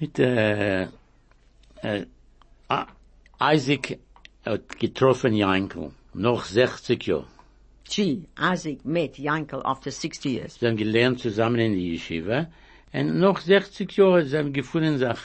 Mit, 0.00 0.18
äh, 0.18 0.88
äh, 1.82 2.06
Isaac 3.40 3.98
hat 4.44 4.78
getroffen 4.78 5.34
Jankel. 5.34 5.92
Noch 6.14 6.44
60 6.44 7.06
Jahre. 7.06 7.26
Gee, 7.88 8.26
Isaac 8.38 8.84
met 8.84 9.16
Yankel 9.16 9.62
after 9.62 9.90
60 9.90 10.24
years. 10.32 10.58
Sie 10.58 10.66
haben 10.66 10.76
gelernt 10.76 11.20
zusammen 11.20 11.60
in 11.60 11.72
die 11.74 11.94
Yeshiva. 11.94 12.48
Und 12.92 13.18
noch 13.18 13.40
60 13.40 13.92
Jahre 13.96 14.24
sie 14.24 14.36
haben 14.38 14.52
gefunden 14.52 14.98
sich 14.98 15.18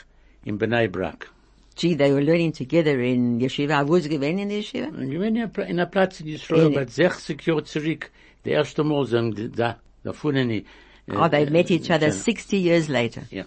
in 0.45 0.57
Bnei 0.57 0.87
Brak. 0.87 1.31
Gee, 1.75 1.95
they 1.95 2.11
were 2.11 2.21
learning 2.21 2.53
together 2.53 2.99
in 2.99 3.39
yeshiva. 3.39 3.81
I 3.81 3.89
was 3.89 4.07
given 4.07 4.37
in 4.37 4.49
the 4.49 4.57
yeshiva. 4.57 4.89
Ich 5.01 5.13
in 5.13 5.57
einer 5.57 5.85
Platz 5.87 6.19
in 6.19 6.27
Israel, 6.27 6.67
aber 6.67 6.87
60 6.87 7.41
Jahre 7.45 7.63
zurück, 7.63 8.11
das 8.43 8.51
erste 8.53 8.83
Mal 8.83 9.05
sie 9.05 9.17
haben 9.17 9.51
da, 9.55 9.79
da 10.03 10.13
fuhren 10.13 10.49
die, 10.49 10.65
äh, 11.07 11.15
Oh, 11.15 11.27
they 11.27 11.49
met 11.49 11.71
each 11.71 11.89
other 11.89 12.07
äh, 12.07 12.11
60 12.11 12.61
years 12.61 12.87
later. 12.87 13.23
Ja. 13.31 13.45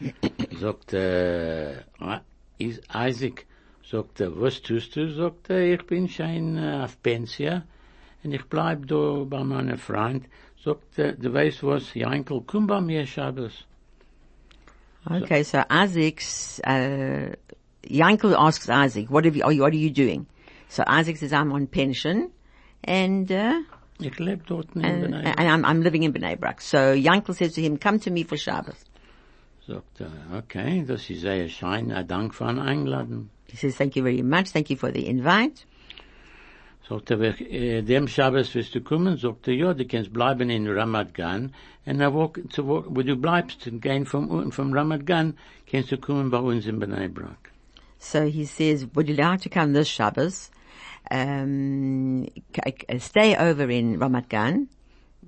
sagt, 0.60 0.92
äh, 0.92 1.72
is- 2.58 2.80
Isaac, 2.94 3.46
sagt 3.82 4.20
er, 4.20 4.40
was 4.40 4.62
tust 4.62 4.94
du? 4.94 5.10
Sagt 5.10 5.50
er, 5.50 5.74
ich 5.74 5.84
bin 5.86 6.08
schon 6.08 6.56
äh, 6.58 6.82
auf 6.84 7.02
Pension 7.02 7.62
und 8.24 8.32
ich 8.32 8.44
bleib 8.44 8.86
da 8.86 9.24
bei 9.24 9.44
meinem 9.44 9.78
Freund. 9.78 10.26
Sagt 10.64 10.98
er, 10.98 11.12
du 11.12 11.32
weißt 11.32 11.62
was, 11.62 11.94
Jankel, 11.94 12.42
komm 12.46 12.66
bei 12.66 12.80
mir 12.80 13.06
Shabbos. 13.06 13.66
Okay, 15.06 15.42
so 15.42 15.62
Isaac's, 15.70 16.60
uh, 16.66 17.34
Yankel 17.86 18.34
asks 18.34 18.70
Isaac, 18.70 19.10
what 19.10 19.26
have 19.26 19.36
you, 19.36 19.44
are 19.44 19.52
you, 19.52 19.60
what 19.62 19.72
are 19.72 19.76
you 19.76 19.90
doing? 19.90 20.26
So 20.68 20.82
Isaac 20.86 21.18
says, 21.18 21.32
I'm 21.32 21.52
on 21.52 21.66
pension 21.66 22.30
and, 22.82 23.30
uh, 23.30 23.60
Ich 24.00 24.18
lebe 24.18 24.42
dort 24.46 24.74
in 24.74 24.84
and, 24.84 25.14
and 25.14 25.48
I'm, 25.48 25.64
I'm 25.64 25.82
living 25.82 26.02
in 26.02 26.12
Bnei 26.12 26.40
Brak. 26.40 26.60
So 26.60 26.78
Yankel 26.78 27.34
says 27.34 27.52
to 27.54 27.62
him, 27.62 27.76
come 27.76 28.00
to 28.00 28.10
me 28.10 28.24
for 28.24 28.36
Shabbos. 28.36 28.84
Sagt 29.66 30.00
er, 30.00 30.10
okay, 30.38 30.84
das 30.86 31.08
ist 31.10 31.20
sehr 31.20 31.48
schein, 31.48 31.92
ein 31.92 32.06
Dank 32.08 32.34
für 32.34 32.46
ein 32.46 32.58
Einladen. 32.58 33.30
He 33.48 33.56
says, 33.56 33.76
thank 33.76 33.94
you 33.94 34.02
very 34.02 34.22
much. 34.22 34.50
Thank 34.50 34.70
you 34.70 34.76
for 34.76 34.90
the 34.90 35.06
invite. 35.06 35.64
Sagt 36.88 37.10
er, 37.10 37.40
äh, 37.40 37.82
dem 37.82 38.06
Shabbos 38.08 38.54
wirst 38.54 38.74
du 38.74 38.80
kommen? 38.82 39.16
Sagt 39.16 39.48
er, 39.48 39.54
ja, 39.54 39.72
du 39.72 39.86
kannst 39.86 40.12
bleiben 40.12 40.50
in 40.50 40.68
Ramat 40.68 41.14
Gan. 41.14 41.52
Und 41.86 42.00
er 42.00 42.12
wo, 42.12 42.30
zu, 42.50 42.66
wo, 42.66 42.84
wo 42.86 43.02
du 43.02 43.16
bleibst, 43.16 43.70
gehen 43.80 44.04
vom, 44.04 44.52
vom 44.52 44.72
Ramat 44.72 45.06
Gan, 45.06 45.34
kannst 45.70 45.92
du 45.92 45.96
kommen 45.96 46.30
bei 46.30 46.38
uns 46.38 46.66
in 46.66 46.78
Bnei 46.78 47.08
Brak. 47.08 47.52
So 47.98 48.24
he 48.24 48.44
says, 48.44 48.86
would 48.94 49.08
you 49.08 49.14
like 49.14 49.40
to 49.42 49.48
come 49.48 49.72
this 49.72 49.88
Shabbos? 49.88 50.50
Um, 51.10 52.26
stay 52.98 53.34
over 53.36 53.70
in 53.70 53.98
Ramat 53.98 54.28
Gan, 54.28 54.68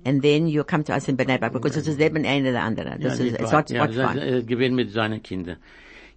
and 0.05 0.21
then 0.21 0.47
you'll 0.47 0.63
come 0.63 0.83
to 0.83 0.93
us 0.93 1.07
in 1.07 1.17
Bnei 1.17 1.39
Brak, 1.39 1.53
because 1.53 1.73
this 1.73 1.87
is 1.87 1.97
Leben 1.97 2.23
eine 2.23 2.51
der 2.51 2.61
andere. 2.61 2.99
This 2.99 3.19
is, 3.19 3.33
it's 3.33 3.51
not, 3.51 3.71
ja, 3.71 3.87
not 3.87 4.15
er 4.15 4.43
gewinnt 4.43 4.75
mit 4.75 4.91
seinen 4.91 5.23
Kindern. 5.23 5.57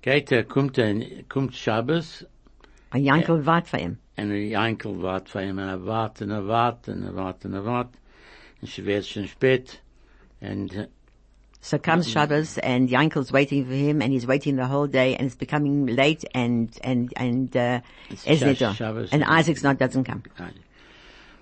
Geht 0.02 0.32
er, 0.32 0.44
kommt 0.44 0.76
er, 0.76 0.94
kommt 1.28 1.54
Shabbos, 1.54 2.26
And 2.92 3.04
Yankel 3.04 3.46
wart 3.46 3.68
for 3.68 3.78
him. 3.78 3.98
Und 4.20 4.30
er 4.30 4.64
Enkel 4.66 5.02
wart 5.02 5.28
für 5.28 5.42
ihn, 5.42 5.58
und 5.58 5.58
er 5.58 5.84
wart, 5.86 6.20
und 6.22 6.30
er 6.30 6.46
wart, 6.46 6.88
und 6.88 7.02
er 7.02 7.14
wart, 7.14 7.44
und 7.44 7.54
er 7.54 7.64
wart, 7.64 7.94
und 8.60 8.68
sie 8.68 8.84
wird 8.84 9.06
schon 9.06 9.26
spät, 9.28 9.80
und 10.40 10.74
äh, 10.74 10.88
So 11.62 11.78
comes 11.78 12.08
Shabbos 12.08 12.56
and 12.56 12.88
Yankel's 12.88 13.32
waiting 13.32 13.66
for 13.66 13.74
him 13.74 14.00
and 14.00 14.10
he's 14.14 14.26
waiting 14.26 14.56
the 14.56 14.66
whole 14.66 14.86
day 14.86 15.14
and 15.14 15.26
it's 15.26 15.36
becoming 15.36 15.84
late 15.84 16.24
and, 16.34 16.70
and, 16.82 17.12
and, 17.16 17.54
uh, 17.54 17.80
It's 18.08 18.26
is 18.26 18.40
Shabbos-. 18.40 19.12
And 19.12 19.22
Isaac's 19.22 19.62
not, 19.62 19.76
doesn't 19.76 20.04
come. 20.04 20.22
Nein. 20.38 20.54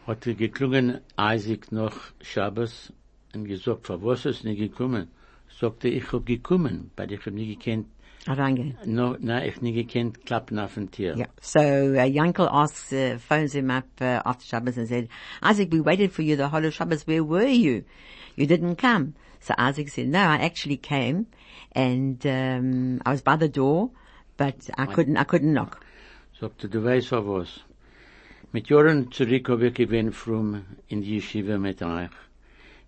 Hat 0.07 0.27
er 0.27 0.35
geklungen, 0.35 1.01
Isaac 1.17 1.71
noch 1.71 1.95
Shabbos, 2.21 2.93
und 3.33 3.45
gesagt, 3.45 3.87
für 3.87 4.03
was 4.03 4.27
ist 4.27 4.43
nicht 4.43 4.59
gekommen? 4.59 5.09
Sagte, 5.49 5.89
ich 5.89 6.13
hab 6.13 6.27
gekommen, 6.27 6.91
weil 6.97 7.13
ich 7.13 7.25
hab 7.25 7.33
nicht 7.33 7.63
gekannt, 7.63 7.87
Arrange. 8.29 8.75
no, 8.85 9.17
na, 9.21 9.45
ich 9.45 9.63
nicht 9.63 9.75
gekannt, 9.75 10.27
klappen 10.27 10.59
auf 10.59 10.75
dem 10.75 10.91
Tier. 10.91 11.17
Yeah. 11.17 11.29
So, 11.41 11.61
uh, 11.61 12.05
Yankel 12.05 12.47
asks, 12.47 12.93
uh, 12.93 13.19
phones 13.19 13.55
him 13.55 13.71
up, 13.71 13.87
uh, 14.01 14.21
after 14.25 14.45
Shabbos 14.45 14.77
and 14.77 14.87
said, 14.87 15.09
Isaac, 15.43 15.73
we 15.73 15.81
waited 15.81 16.13
for 16.13 16.23
you 16.23 16.37
the 16.37 16.49
whole 16.49 16.65
of 16.65 16.75
Shabbos. 16.75 17.07
Where 17.07 17.25
were 17.25 17.47
you? 17.47 17.85
You 18.37 18.47
didn't 18.47 18.77
come. 18.77 19.15
So 19.41 19.55
Isaac 19.57 19.89
said, 19.89 20.09
no, 20.09 20.21
I 20.21 20.37
actually 20.37 20.77
came 20.77 21.27
and, 21.73 22.25
um, 22.27 23.01
I 23.07 23.11
was 23.13 23.23
by 23.23 23.37
the 23.37 23.49
door, 23.49 23.91
but 24.37 24.69
I 24.77 24.87
couldn't, 24.87 25.17
I 25.17 25.25
couldn't 25.25 25.53
knock. 25.55 25.85
Sagte, 26.39 26.69
du 26.69 26.85
weißt 26.85 27.09
für 27.09 27.27
was? 27.27 27.65
Mit 28.53 28.69
Jahren 28.69 29.11
zurück 29.11 29.49
hab 29.49 29.61
ich 29.61 29.75
gewinn 29.75 30.13
frum 30.13 30.65
in 30.89 31.03
die 31.03 31.17
Yeshiva 31.17 31.59
mit 31.59 31.83
euch. 31.83 32.11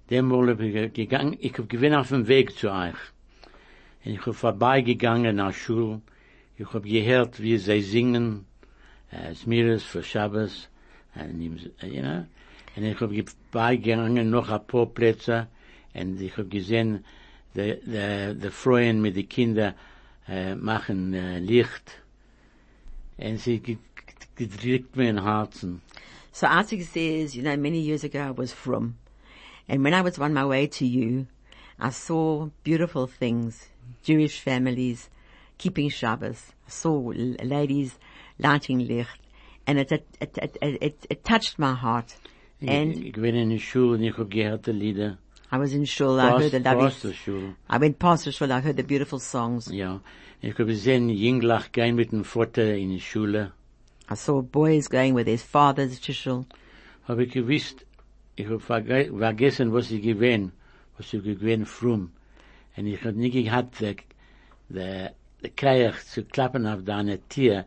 Demol 0.09 0.51
hab 0.51 0.61
ich 0.61 0.93
gegangen, 0.95 1.37
ich 1.41 1.57
hab 1.59 1.69
gewinn 1.69 1.95
auf 1.95 2.09
dem 2.09 2.29
Weg 2.29 2.57
zu 2.57 2.71
euch. 2.71 2.97
Und 4.05 4.13
ich 4.13 4.25
hab 4.27 4.35
vorbeigegangen 4.35 5.37
nach 5.37 5.53
Schul. 5.55 6.01
Ich 6.57 6.73
hab 6.73 6.85
gehört, 6.85 7.41
wie 7.43 7.59
sie 7.59 7.81
singen, 7.83 8.47
äh, 9.11 9.35
Smiris 9.35 9.83
für 9.85 10.03
Shabbos, 10.03 10.69
und, 11.15 11.41
ihm- 11.41 11.59
you 11.83 12.01
know, 12.03 12.27
und 12.77 12.85
ich 12.85 13.01
hab 13.01 13.11
vorbeigegangen 13.53 14.31
noch 14.31 14.49
ein 14.49 14.67
paar 14.67 14.87
Plätze, 14.87 15.49
und 15.95 16.21
ich 16.21 16.37
hab 16.37 16.51
gesehen, 16.51 17.05
die, 17.55 17.77
die, 17.85 18.39
die 18.41 18.51
Freuen 18.51 19.01
mit 19.03 19.17
den 19.17 19.29
Kindern, 19.29 19.75
äh, 20.29 20.55
machen 20.55 21.13
äh, 21.15 21.39
Licht. 21.41 22.03
Und 23.19 23.39
sie 23.39 23.59
ge- 23.59 23.77
ge- 24.37 24.49
gedrückt 24.49 24.97
mir 24.97 25.11
in 25.11 25.23
Herzen. 25.25 25.83
So 26.33 26.47
Isaac 26.47 26.83
says, 26.83 27.35
you 27.35 27.43
know, 27.43 27.57
many 27.57 27.81
years 27.81 28.05
ago 28.05 28.19
I 28.21 28.31
was 28.31 28.53
from, 28.53 28.95
and 29.69 29.83
when 29.83 29.93
I 29.93 30.01
was 30.01 30.19
on 30.19 30.33
my 30.33 30.45
way 30.45 30.69
to 30.69 30.85
you, 30.85 31.27
I 31.79 31.91
saw 31.91 32.51
beautiful 32.63 33.07
things, 33.09 33.67
Jewish 34.03 34.41
families 34.41 35.11
keeping 35.59 35.91
Shabbos. 35.91 36.53
I 36.67 36.71
saw 36.71 37.13
ladies 37.43 37.99
lighting 38.39 38.87
licht, 38.87 39.21
and 39.67 39.79
it, 39.79 39.93
it, 39.93 40.07
it, 40.21 40.57
it, 40.63 41.07
it, 41.11 41.25
touched 41.25 41.59
my 41.59 41.75
heart. 41.75 42.17
And 42.67 42.93
ich, 42.93 43.15
bin 43.15 43.35
in 43.35 43.59
Schule 43.59 43.95
und 43.95 44.03
ich 44.03 44.17
hab 44.17 44.31
gehört 44.31 44.67
die 44.67 44.73
Lieder. 44.73 45.19
I 45.53 45.59
was 45.59 45.73
in 45.73 45.85
shul, 45.85 46.21
I 46.21 46.31
heard 46.31 46.53
the 46.53 46.61
lovely. 46.61 47.57
I 47.69 47.79
went 47.79 47.99
past 47.99 48.25
the 48.25 48.33
shul, 48.33 48.53
I 48.53 48.61
heard 48.61 48.77
the 48.77 48.85
beautiful 48.85 49.19
songs. 49.19 49.69
Ja. 49.73 50.01
Ich 50.43 50.59
hab 50.59 50.67
gesehen, 50.67 51.09
Jünglach 51.09 51.73
gehen 51.73 51.97
mit 51.97 52.13
dem 52.13 52.25
Vater 52.25 52.77
in 52.77 52.91
die 52.91 53.01
Schule. 53.01 53.53
I 54.11 54.15
saw 54.15 54.43
boys 54.43 54.89
going 54.89 55.15
with 55.15 55.27
their 55.27 55.39
fathers 55.39 56.01
to 56.01 56.13
shul. 56.13 56.47
Hab 57.07 57.19
ich 57.19 57.33
gewusst, 57.33 57.85
ich 58.37 58.49
hab 58.49 58.63
verge 58.63 59.11
vergessen, 59.17 59.73
was 59.73 59.91
ich 59.91 60.03
gewinn, 60.03 60.53
was 60.97 61.13
ich 61.13 61.23
gewinn 61.23 61.67
frum. 61.67 62.13
Und 62.81 62.87
ich 62.87 63.05
hab 63.05 63.15
nicht 63.15 63.35
gehabt, 63.35 63.79
der, 63.83 63.97
der, 64.71 65.13
der 65.43 65.51
Kreich 65.51 66.03
zu 66.07 66.25
klappen 66.25 66.67
auf 66.67 66.83
deine 66.83 67.19
Tier, 67.29 67.67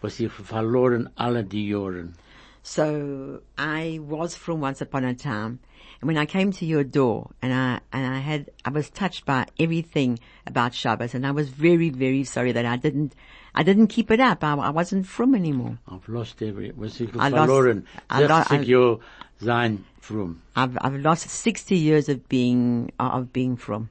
was 0.00 0.20
ich 0.20 0.30
verloren 0.30 1.10
alle 1.16 1.42
die 1.42 1.68
Jahren. 1.68 2.14
So 2.62 3.40
I 3.58 3.98
was 4.00 4.36
frum 4.36 4.62
once 4.62 4.80
upon 4.80 5.04
a 5.04 5.14
time. 5.14 5.58
And 6.00 6.06
when 6.06 6.16
I 6.16 6.26
came 6.26 6.52
to 6.52 6.64
your 6.64 6.84
door 6.84 7.30
and 7.42 7.52
I, 7.52 7.80
and 7.92 8.06
I 8.06 8.18
had, 8.20 8.52
I 8.64 8.70
was 8.70 8.88
touched 8.88 9.26
by 9.26 9.46
everything 9.58 10.20
about 10.46 10.74
Shabbos 10.74 11.12
and 11.12 11.26
I 11.26 11.32
was 11.32 11.48
very, 11.48 11.90
very 11.90 12.22
sorry 12.22 12.52
that 12.52 12.64
I 12.64 12.76
didn't, 12.76 13.14
I 13.56 13.64
didn't 13.64 13.88
keep 13.88 14.12
it 14.12 14.20
up. 14.20 14.44
I, 14.44 14.54
I 14.54 14.70
wasn't 14.70 15.06
frum 15.08 15.34
anymore. 15.34 15.78
I've 15.88 16.08
lost 16.08 16.40
every, 16.40 16.70
was 16.70 17.00
ich 17.00 17.10
I 17.18 17.30
lost- 17.30 17.48
verloren. 17.50 17.82
I 18.08 18.20
lo- 18.20 18.44
60 18.48 18.54
I- 18.54 18.64
Jahre 18.64 19.00
sein 19.40 19.84
frum. 20.00 20.40
I've, 20.54 20.78
I've 20.80 21.00
lost 21.00 21.28
60 21.28 21.74
years 21.74 22.08
of 22.08 22.28
being, 22.28 22.92
of 23.00 23.32
being 23.32 23.56
frum. 23.56 23.88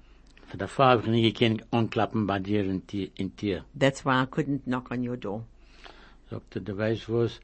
Der 0.53 0.67
Fall 0.67 0.97
habe 0.97 1.01
ich 1.03 1.07
nie 1.07 1.31
gekannt, 1.31 1.65
anklappen 1.71 2.27
bei 2.27 2.39
dir 2.39 2.63
in 2.65 2.85
Tier, 2.85 3.09
in 3.15 3.35
Tier. 3.35 3.63
That's 3.77 4.03
why 4.05 4.21
I 4.21 4.25
couldn't 4.25 4.63
knock 4.65 4.91
on 4.91 5.07
your 5.07 5.17
door. 5.17 5.45
Sagte, 6.29 6.61
du 6.61 6.77
weißt 6.77 7.09
was, 7.09 7.39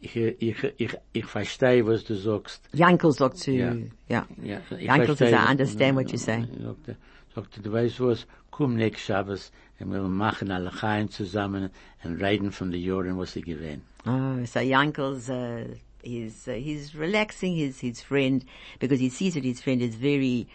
ich, 0.00 0.16
ich, 0.16 0.62
ich, 0.76 0.96
ich 1.12 1.24
verstehe, 1.26 1.86
was 1.86 2.04
du 2.04 2.14
sagst. 2.14 2.68
Yankel 2.72 3.12
sagt 3.12 3.38
zu, 3.38 3.52
Ja. 3.52 3.74
ja. 4.08 4.26
Ja, 4.42 4.60
ich 4.70 4.86
Yankel 4.86 5.16
says. 5.16 5.32
I 5.32 5.50
understand 5.50 5.96
what 5.96 6.10
you 6.10 6.18
say. 6.18 6.46
Sagte, 6.62 6.96
sagte, 7.34 7.60
du 7.60 7.72
weißt 7.72 8.00
was, 8.00 8.26
komm 8.50 8.76
nächstes 8.76 9.06
Shabbos, 9.06 9.52
und 9.80 9.92
wir 9.92 10.02
machen 10.02 10.50
alle 10.50 10.70
Chaim 10.70 11.10
zusammen 11.10 11.70
und 12.04 12.22
reden 12.22 12.52
von 12.52 12.70
den 12.70 12.82
Jahren, 12.82 13.18
was 13.18 13.32
sie 13.32 13.42
gewähnt. 13.42 13.82
Oh, 14.06 14.44
so 14.44 14.60
Yankel's, 14.60 15.28
uh, 15.30 15.64
he's, 16.04 16.46
uh, 16.48 16.52
he's 16.52 16.94
relaxing 16.94 17.56
his, 17.56 17.80
his 17.80 18.00
friend 18.00 18.44
because 18.78 19.00
he 19.00 19.08
sees 19.08 19.34
that 19.34 19.44
his 19.44 19.60
friend 19.60 19.80
is 19.82 19.94
very, 19.94 20.46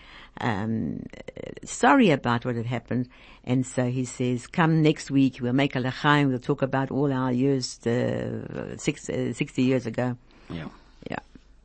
um, 0.41 1.03
sorry 1.65 2.11
about 2.11 2.45
what 2.45 2.55
had 2.55 2.65
happened. 2.65 3.09
And 3.43 3.65
so 3.65 3.85
he 3.85 4.05
says, 4.05 4.47
come 4.47 4.81
next 4.81 5.09
week, 5.11 5.39
we'll 5.41 5.53
make 5.53 5.75
a 5.75 5.79
lachaim, 5.79 6.29
we'll 6.29 6.39
talk 6.39 6.61
about 6.61 6.91
all 6.91 7.11
our 7.11 7.31
years, 7.31 7.79
uh, 7.87 8.75
six, 8.77 9.09
uh, 9.09 9.33
60 9.33 9.61
years 9.63 9.85
ago. 9.85 10.15
Ja. 10.49 10.65
Ja. 11.09 11.17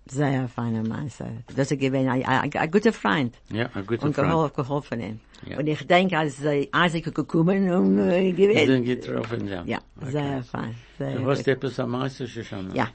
Sehr 0.06 0.48
feiner 0.48 0.82
Meister. 0.82 1.30
Das 1.56 1.70
ist 1.72 1.78
gewesen, 1.80 2.08
ein, 2.08 2.70
guter 2.70 2.92
Freund. 2.92 3.34
Ja, 3.50 3.70
ein 3.74 3.86
guter 3.86 4.04
Und 4.04 4.14
Freund. 4.14 4.28
geholfen, 4.28 4.54
geholfen 4.56 5.00
ihm. 5.00 5.20
Ja. 5.46 5.58
Und 5.58 5.66
ich 5.66 5.86
denke, 5.86 6.18
als 6.18 6.42
äh, 6.44 6.68
Isaac 6.74 7.14
gekommen 7.14 7.70
und 7.70 7.98
äh, 7.98 8.32
gewesen. 8.32 8.66
sind 8.66 8.84
getroffen, 8.84 9.48
ja. 9.48 9.62
Ja, 9.66 9.78
Okay. 10.00 10.10
sehr 10.10 10.42
fein. 10.42 10.74
Sehr 10.98 11.16
Du 11.16 11.26
hast 11.30 11.48
etwas 11.48 11.80
am 11.80 11.90
meisten 11.92 12.26
schon. 12.28 12.74
Ja. 12.74 12.88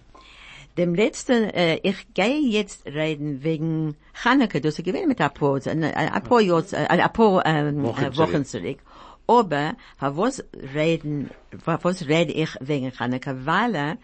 Dem 0.78 0.96
letzten, 0.96 1.44
äh, 1.50 1.80
ich 1.84 2.14
gehe 2.14 2.40
jetzt 2.40 2.86
reden 2.86 3.44
wegen 3.44 3.96
Chanukah, 4.14 4.60
das 4.60 4.80
ist 4.80 4.86
gewesen 4.86 5.08
mit 5.08 5.20
ein 5.20 5.34
paar, 5.34 5.66
äh, 5.66 5.70
ein 5.70 6.24
paar, 6.24 6.42
Jahr, 6.42 6.64
ein 6.74 7.14
paar 7.14 7.46
ähm, 7.46 7.84
Wochen 7.84 8.04
äh, 8.04 8.18
Wochen 8.18 8.46
zurück. 8.46 8.80
Aber, 9.28 9.76
was 10.00 10.44
reden, 10.74 11.30
was 11.66 12.08
rede 12.08 12.32
ich 12.32 12.50
wegen 12.62 12.92
Chanukah? 12.92 13.46
Weil 13.46 13.76
äh, 13.76 13.96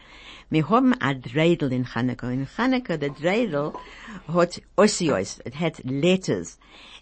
wir 0.49 0.69
haben 0.69 0.93
ein 0.99 1.21
Dreidel 1.21 1.71
in 1.71 1.85
Chanukah. 1.85 2.29
In 2.29 2.47
Chanukah, 2.47 2.97
der 2.97 3.09
Dreidel 3.09 3.73
hat 4.27 4.61
Osios, 4.75 5.39
hat 5.59 5.83
Letters. 5.83 6.59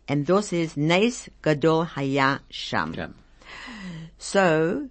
Und 0.10 0.30
das 0.30 0.52
ist 0.52 0.78
Neis 0.78 1.32
Gadol 1.42 1.88
Haya 1.96 2.40
Sham. 2.50 2.94
So, 4.18 4.88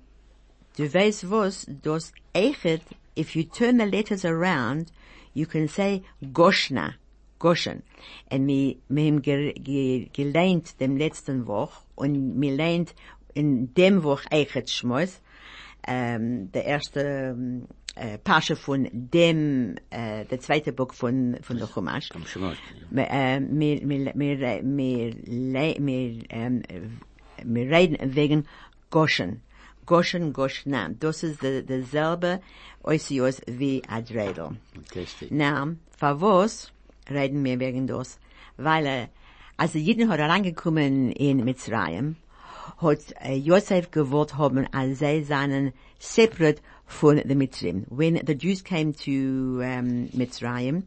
du 0.76 0.94
weißt 0.94 1.30
was, 1.30 1.66
das 1.82 2.12
Eichet, 2.35 2.82
if 3.16 3.37
you 3.37 3.44
turn 3.44 3.79
the 3.79 3.87
letters 3.87 4.25
around, 4.25 4.90
you 5.35 5.46
can 5.46 5.68
say 5.68 6.03
Goshna, 6.22 6.94
Goshen. 7.38 7.83
Mir, 8.31 8.77
mir 8.88 9.07
haben 9.07 9.22
ge, 9.22 9.53
ge, 9.55 10.09
gelernt 10.12 10.81
dem 10.81 10.96
letzten 10.96 11.46
Woch 11.46 11.83
und 11.94 12.38
mir 12.38 12.55
lernt 12.55 12.94
in 13.35 13.75
dem 13.75 14.03
Woch 14.03 14.22
Eichet 14.31 14.70
Schmois, 14.70 15.20
ähm, 15.87 16.53
der 16.53 16.64
erste 16.64 17.01
ähm, 17.35 17.66
äh, 17.94 18.18
Pasche 18.18 18.57
von 18.57 18.88
dem, 18.92 19.77
äh, 19.90 20.25
der 20.25 20.40
zweite 20.40 20.72
Buch 20.72 20.94
von, 20.94 21.37
von 21.42 21.59
der 21.59 21.66
Chumash. 21.66 22.11
Äh, 22.94 23.07
ähm, 23.11 23.61
wir 27.44 27.70
reden 27.70 28.14
wegen 28.14 28.46
Goshen. 28.90 29.42
Goshen, 29.92 30.33
Goshna. 30.33 30.88
Das 30.98 31.22
ist 31.22 31.42
de- 31.42 31.62
derselbe 31.62 32.40
Oisios 32.83 33.42
wie 33.46 33.83
Adredel. 33.87 34.57
Na, 35.31 35.66
für 35.98 36.18
was 36.18 36.72
reden 37.11 37.44
wir 37.44 37.61
wegen 37.61 37.87
das? 37.87 38.18
Weil, 38.57 38.87
äh, 38.87 39.07
als 39.59 39.72
die 39.72 39.81
Jiden 39.85 40.09
hat 40.09 40.18
herangekommen 40.18 41.12
in 41.12 41.44
Mitzrayim, 41.44 42.16
hat 42.78 43.00
äh, 43.20 43.35
Josef 43.35 43.90
gewollt 43.90 44.38
haben, 44.38 44.66
als 44.72 45.00
sie 45.00 45.24
seinen 45.24 45.74
separate 45.98 46.62
von 46.87 47.16
den 47.18 47.37
Mitzrayim. 47.37 47.85
When 47.90 48.18
the 48.26 48.33
Jews 48.33 48.64
came 48.64 48.94
to 48.94 49.11
um, 49.61 50.09
Mitzrayim, 50.14 50.85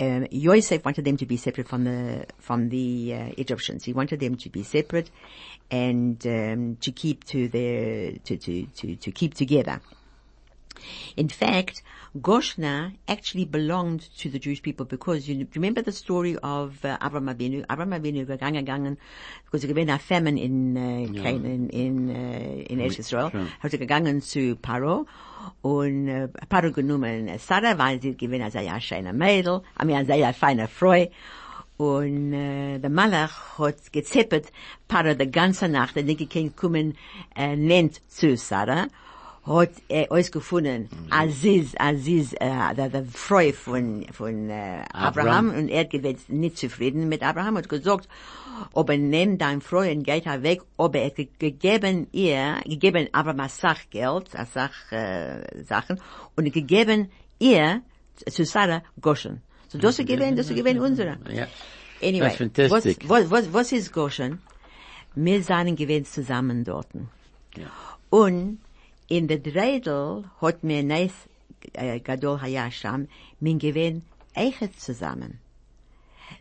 um, 0.00 0.26
Yosef 0.30 0.84
wanted 0.84 1.04
them 1.04 1.16
to 1.16 1.26
be 1.26 1.36
separate 1.36 1.68
from 1.68 1.82
the 1.84 2.24
from 2.38 2.70
the 2.70 3.14
uh, 3.14 3.32
Egyptians. 3.36 3.84
He 3.84 3.92
wanted 3.92 4.20
them 4.20 4.36
to 4.38 4.48
be 4.48 4.62
separate 4.62 5.10
and 5.70 6.26
um, 6.26 6.76
to 6.80 6.92
keep 6.92 7.24
to 7.24 7.48
their 7.48 8.12
to, 8.24 8.36
to 8.36 8.66
to 8.66 8.96
to 8.96 9.10
keep 9.12 9.34
together. 9.34 9.80
In 11.16 11.28
fact, 11.28 11.82
Goshna 12.16 12.94
actually 13.08 13.44
belonged 13.44 14.08
to 14.18 14.30
the 14.30 14.38
Jewish 14.38 14.62
people 14.62 14.86
because 14.86 15.28
you 15.28 15.46
remember 15.54 15.82
the 15.82 15.92
story 15.92 16.36
of 16.42 16.84
uh, 16.84 16.96
Abraham 17.02 17.28
Avinu. 17.28 17.64
Abraham 17.70 17.90
Avinu 17.90 18.26
gegangen, 18.26 18.64
gegangen, 18.64 18.96
because 19.44 19.62
there 19.62 19.74
was 19.74 19.88
a 19.88 19.98
famine 19.98 20.38
in 20.38 20.76
uh, 20.76 21.22
Canaan, 21.22 21.68
in 21.70 22.10
uh, 22.10 22.72
in 22.72 22.78
Eretz 22.78 22.98
Israel. 22.98 23.30
Sure. 23.30 23.46
Hat 23.60 23.72
er 23.72 23.78
gegangen 23.78 24.22
zu 24.22 24.56
Paro 24.56 25.06
und 25.62 26.08
äh, 26.08 26.28
Paro 26.48 26.70
genommen 26.70 27.38
Sarah, 27.38 27.76
weil 27.78 28.00
sie 28.00 28.16
gewinnt 28.16 28.44
als 28.44 28.56
ein 28.56 28.80
schöner 28.80 29.12
Mädel, 29.12 29.62
a 29.76 29.84
mir 29.84 29.96
als 29.96 30.10
ein 30.10 30.34
feiner 30.34 30.68
Freu. 30.68 31.08
Und 31.78 32.32
äh, 32.32 32.78
der 32.80 32.90
Malach 32.90 33.58
hat 33.58 33.92
gezippet 33.92 34.50
Paro 34.88 35.14
die 35.14 35.30
ganze 35.30 35.68
Nacht, 35.68 35.96
er 35.96 36.02
nicht 36.02 36.18
gekannt 36.18 36.56
kommen, 36.56 36.96
äh, 37.36 37.54
nennt 37.56 38.00
zu 38.10 38.36
Sarah 38.36 38.88
hat 39.46 39.70
er 39.88 40.12
ausgefunden, 40.12 40.90
Aziz, 41.08 41.72
Aziz, 41.78 42.34
äh, 42.34 42.74
der, 42.74 42.90
der 42.90 43.04
Freu 43.06 43.52
von, 43.54 44.04
von 44.12 44.50
äh, 44.50 44.82
Abraham, 44.92 45.48
Abraham. 45.48 45.48
und 45.50 45.68
er 45.70 45.86
gewesen 45.86 46.40
nicht 46.40 46.58
zufrieden 46.58 47.08
mit 47.08 47.22
Abraham, 47.22 47.56
hat 47.56 47.66
gesagt, 47.68 48.08
ob 48.74 48.90
er 48.90 48.98
nimmt 48.98 49.40
dein 49.40 49.62
Freu 49.62 49.90
und 49.90 50.02
geht 50.02 50.26
er 50.26 50.42
weg, 50.42 50.60
ob 50.76 50.96
er 50.96 51.10
ge- 51.10 51.28
gegeben 51.38 52.08
ihr, 52.12 52.56
gegeben 52.66 53.08
Abraham 53.12 53.40
ein 53.40 53.48
Sachgeld, 53.48 54.34
ein 54.36 54.46
Sach, 54.52 54.92
äh, 54.92 55.62
Sachen, 55.64 55.98
und 56.36 56.52
gegeben 56.52 57.08
ihr, 57.38 57.80
zu 58.28 58.44
Sarah, 58.44 58.82
Goshen. 59.00 59.40
So 59.68 59.78
das 59.78 59.98
ist 59.98 60.06
gewesen, 60.06 60.36
das 60.36 60.48
ist 60.50 60.56
gewesen 60.56 60.80
unsere. 60.80 61.18
Ja. 61.30 61.46
Anyway, 62.02 62.32
was, 62.70 62.84
was, 62.84 63.30
was, 63.30 63.52
was 63.52 63.72
ist 63.72 63.92
Goshen? 63.92 64.40
Wir 65.14 65.42
seien 65.42 65.76
gewesen 65.76 66.06
zusammen 66.06 66.64
dorten. 66.64 67.08
Ja. 67.56 67.66
Und 68.10 68.58
in 69.08 69.28
der 69.28 69.38
Dreidel 69.38 70.24
hat 70.40 70.62
mir 70.62 70.82
Neis 70.82 71.12
äh, 71.72 72.00
Gadol 72.00 72.40
Hayasham 72.40 73.08
min 73.40 73.58
gewinn 73.58 74.02
eichet 74.34 74.78
zusammen. 74.80 75.38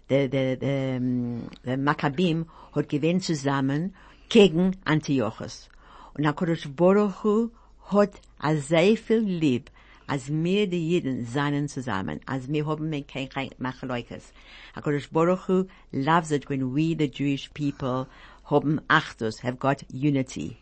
Der, 0.09 0.27
der, 0.27 0.57
der, 0.57 0.69
ähm, 0.69 1.43
der 1.65 1.77
Maccabim 1.77 2.45
hat 2.73 2.89
gewinn 2.89 3.21
zusammen 3.21 3.95
gegen 4.29 4.77
Antiochus. 4.85 5.69
Und 6.13 6.27
HaKadosh 6.27 6.69
Baruch 6.75 7.23
Hu 7.23 7.49
hat 7.91 8.13
a 8.39 8.55
sehr 8.55 8.97
viel 8.97 9.19
lieb, 9.19 9.69
als 10.07 10.29
wir 10.29 10.67
die 10.67 10.89
Jiden 10.89 11.25
seien 11.25 11.67
zusammen, 11.67 12.21
als 12.25 12.47
wir 12.47 12.65
haben 12.65 12.91
kein 13.07 13.49
Machaloikes. 13.57 14.31
HaKadosh 14.75 15.09
Baruch 15.11 15.47
Hu 15.47 15.65
loves 15.91 16.31
it 16.31 16.49
when 16.49 16.73
we, 16.73 16.95
the 16.97 17.11
Jewish 17.11 17.49
people, 17.53 18.07
haben 18.49 18.79
Achtus, 18.87 19.43
have 19.43 19.57
got 19.57 19.85
unity. 19.91 20.57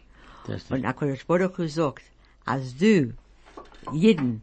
Und 0.69 0.85
Akkodesh 0.85 1.25
Baruch 1.25 1.57
sagt, 1.67 2.03
als 2.45 2.77
du, 2.77 3.13
Jeden, 3.93 4.41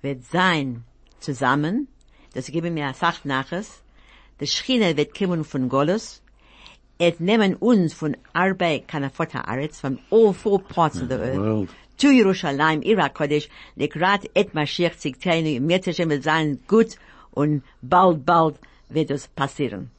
wird 0.00 0.24
sein 0.24 0.84
zusammen, 1.20 1.88
das 2.34 2.46
geben 2.46 2.74
mir 2.74 2.92
sagt 2.94 3.24
naches, 3.24 3.82
der 4.40 4.46
Schiene 4.46 4.96
wird 4.96 5.14
kommen 5.16 5.44
von 5.44 5.68
Golos, 5.68 6.22
et 6.98 7.20
nehmen 7.20 7.56
uns 7.56 7.94
von 7.94 8.16
Arbeit 8.32 8.88
Kanafota 8.88 9.40
Aretz, 9.40 9.80
from 9.80 9.98
all 10.10 10.32
four 10.32 10.60
parts 10.60 11.00
of 11.00 11.08
the 11.08 11.16
earth, 11.16 11.36
world. 11.36 11.68
To 12.02 12.10
Jerusalem, 12.10 12.82
Ira 12.84 13.08
Kodesh, 13.10 13.46
lekrat 13.78 14.26
et 14.34 14.52
Mashiach 14.52 14.96
tzidkeinu, 14.96 15.60
mir 15.60 15.78
Hashem 15.78 16.10
wird 16.10 16.24
sein 16.24 16.58
gut, 16.66 16.96
und 17.30 17.62
bald, 17.80 18.26
bald 18.26 18.58
wird 18.88 19.12
es 19.12 19.28
passieren. 19.28 19.90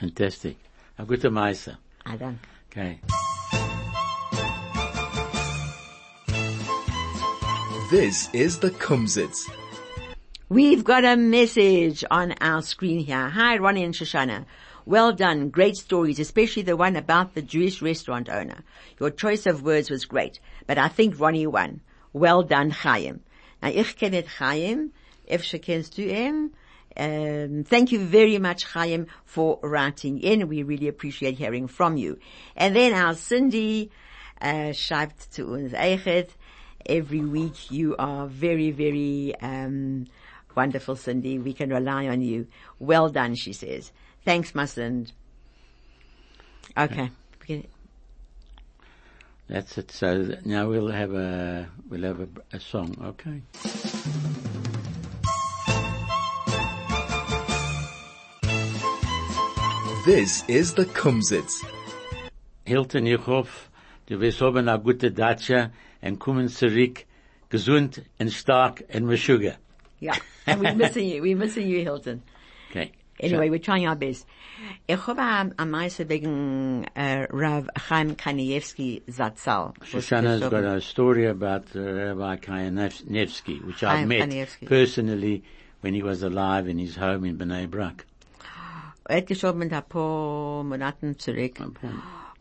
Fantastisch. 0.00 0.56
A 0.96 1.04
guter 1.04 1.30
Meister. 1.30 1.76
Ah, 2.06 2.16
danke. 2.16 2.38
Okay. 2.70 3.00
This 7.90 8.30
is 8.32 8.60
the 8.60 8.70
Kumzits. 8.70 9.50
We've 10.48 10.82
got 10.82 11.04
a 11.04 11.16
message 11.18 12.04
on 12.10 12.32
our 12.40 12.62
screen 12.62 13.00
here. 13.00 13.28
Hi, 13.28 13.58
Ronnie 13.58 13.84
and 13.84 13.92
Shoshana. 13.92 14.46
Well 14.84 15.12
done. 15.12 15.50
Great 15.50 15.76
stories, 15.76 16.18
especially 16.18 16.62
the 16.62 16.76
one 16.76 16.96
about 16.96 17.34
the 17.34 17.42
Jewish 17.42 17.80
restaurant 17.80 18.28
owner. 18.28 18.64
Your 18.98 19.10
choice 19.10 19.46
of 19.46 19.62
words 19.62 19.90
was 19.90 20.04
great, 20.04 20.40
but 20.66 20.76
I 20.76 20.88
think 20.88 21.20
Ronnie 21.20 21.46
won. 21.46 21.80
Well 22.12 22.42
done, 22.42 22.70
Chaim. 22.70 23.20
Now, 23.62 23.68
ich 23.68 23.96
kenne 23.96 24.26
Chaim. 24.26 24.92
Efshe 25.30 25.62
kennst 25.62 25.94
du. 25.94 26.50
Um, 26.96 27.64
thank 27.64 27.92
you 27.92 28.00
very 28.00 28.38
much, 28.38 28.64
Chaim, 28.64 29.06
for 29.24 29.58
writing 29.62 30.18
in. 30.18 30.48
We 30.48 30.62
really 30.62 30.88
appreciate 30.88 31.38
hearing 31.38 31.68
from 31.68 31.96
you. 31.96 32.18
And 32.56 32.74
then 32.76 32.92
our 32.92 33.14
Cindy, 33.14 33.90
uh, 34.40 34.72
schreibt 34.72 35.30
zu 35.30 35.54
uns 35.54 35.72
Eichet. 35.72 36.30
Every 36.84 37.20
week 37.20 37.70
you 37.70 37.94
are 37.98 38.26
very, 38.26 38.72
very, 38.72 39.34
um, 39.40 40.06
wonderful, 40.56 40.96
Cindy. 40.96 41.38
We 41.38 41.52
can 41.54 41.70
rely 41.70 42.08
on 42.08 42.20
you. 42.20 42.48
Well 42.80 43.08
done, 43.08 43.36
she 43.36 43.52
says. 43.52 43.92
Thanks, 44.24 44.54
my 44.54 44.66
Cindy. 44.66 45.12
Okay. 46.76 47.10
That's 49.48 49.76
it. 49.76 49.90
So 49.90 50.24
th- 50.24 50.44
now 50.46 50.68
we'll 50.68 50.88
have 50.88 51.12
a, 51.12 51.68
we'll 51.90 52.04
have 52.04 52.20
a, 52.20 52.28
a 52.52 52.60
song, 52.60 52.96
okay? 53.02 53.42
This 60.06 60.44
is 60.48 60.72
the 60.74 60.86
Kumsitz. 60.86 61.62
Hilton, 62.64 63.06
ich 63.06 63.26
hoffe, 63.26 63.68
du 64.06 64.18
wirst 64.20 64.40
haben 64.40 64.68
eine 64.68 64.80
gute 64.80 65.10
Datsche 65.10 65.70
und 66.00 66.18
kommen 66.18 66.48
zurück 66.48 67.04
gesund 67.50 68.02
und 68.18 68.32
stark 68.32 68.84
und 68.92 69.04
mit 69.06 69.18
Sugar. 69.20 69.56
Yeah. 70.00 70.16
And 70.46 70.60
we're 70.62 70.74
missing 70.74 71.08
you. 71.08 71.22
We're 71.22 71.36
missing 71.36 71.68
you, 71.68 71.82
Hilton. 71.82 72.22
Okay. 72.70 72.92
Anyway, 73.20 73.50
we're 73.50 73.58
trying 73.58 73.86
our 73.86 73.96
best. 73.96 74.26
Ich 74.88 75.06
habe 75.06 75.20
am, 75.20 75.70
meisten 75.70 76.08
wegen 76.08 76.86
Rav 76.96 77.68
Chaim 77.76 78.16
Kanievsky 78.16 79.02
Zatzal. 79.08 79.74
Shoshana's 79.78 80.40
got 80.40 80.64
a 80.64 80.80
story 80.80 81.26
about 81.26 81.64
uh, 81.76 81.80
Rabbi 81.80 82.36
Kanievsky, 82.36 83.64
which 83.64 83.82
I 83.82 83.96
Chaim 83.96 84.08
met 84.08 84.28
Kanievsky. 84.28 84.66
personally 84.66 85.42
when 85.82 85.94
he 85.94 86.02
was 86.02 86.22
alive 86.22 86.68
in 86.68 86.78
his 86.78 86.96
home 86.96 87.24
in 87.24 87.36
Bnei 87.36 87.68
Brak. 87.68 88.06
Er 89.08 89.16
hat 89.16 89.26
gestorben 89.26 89.62
ein 89.62 89.82
paar 89.88 90.64
Monaten 90.64 91.18
zurück. 91.18 91.60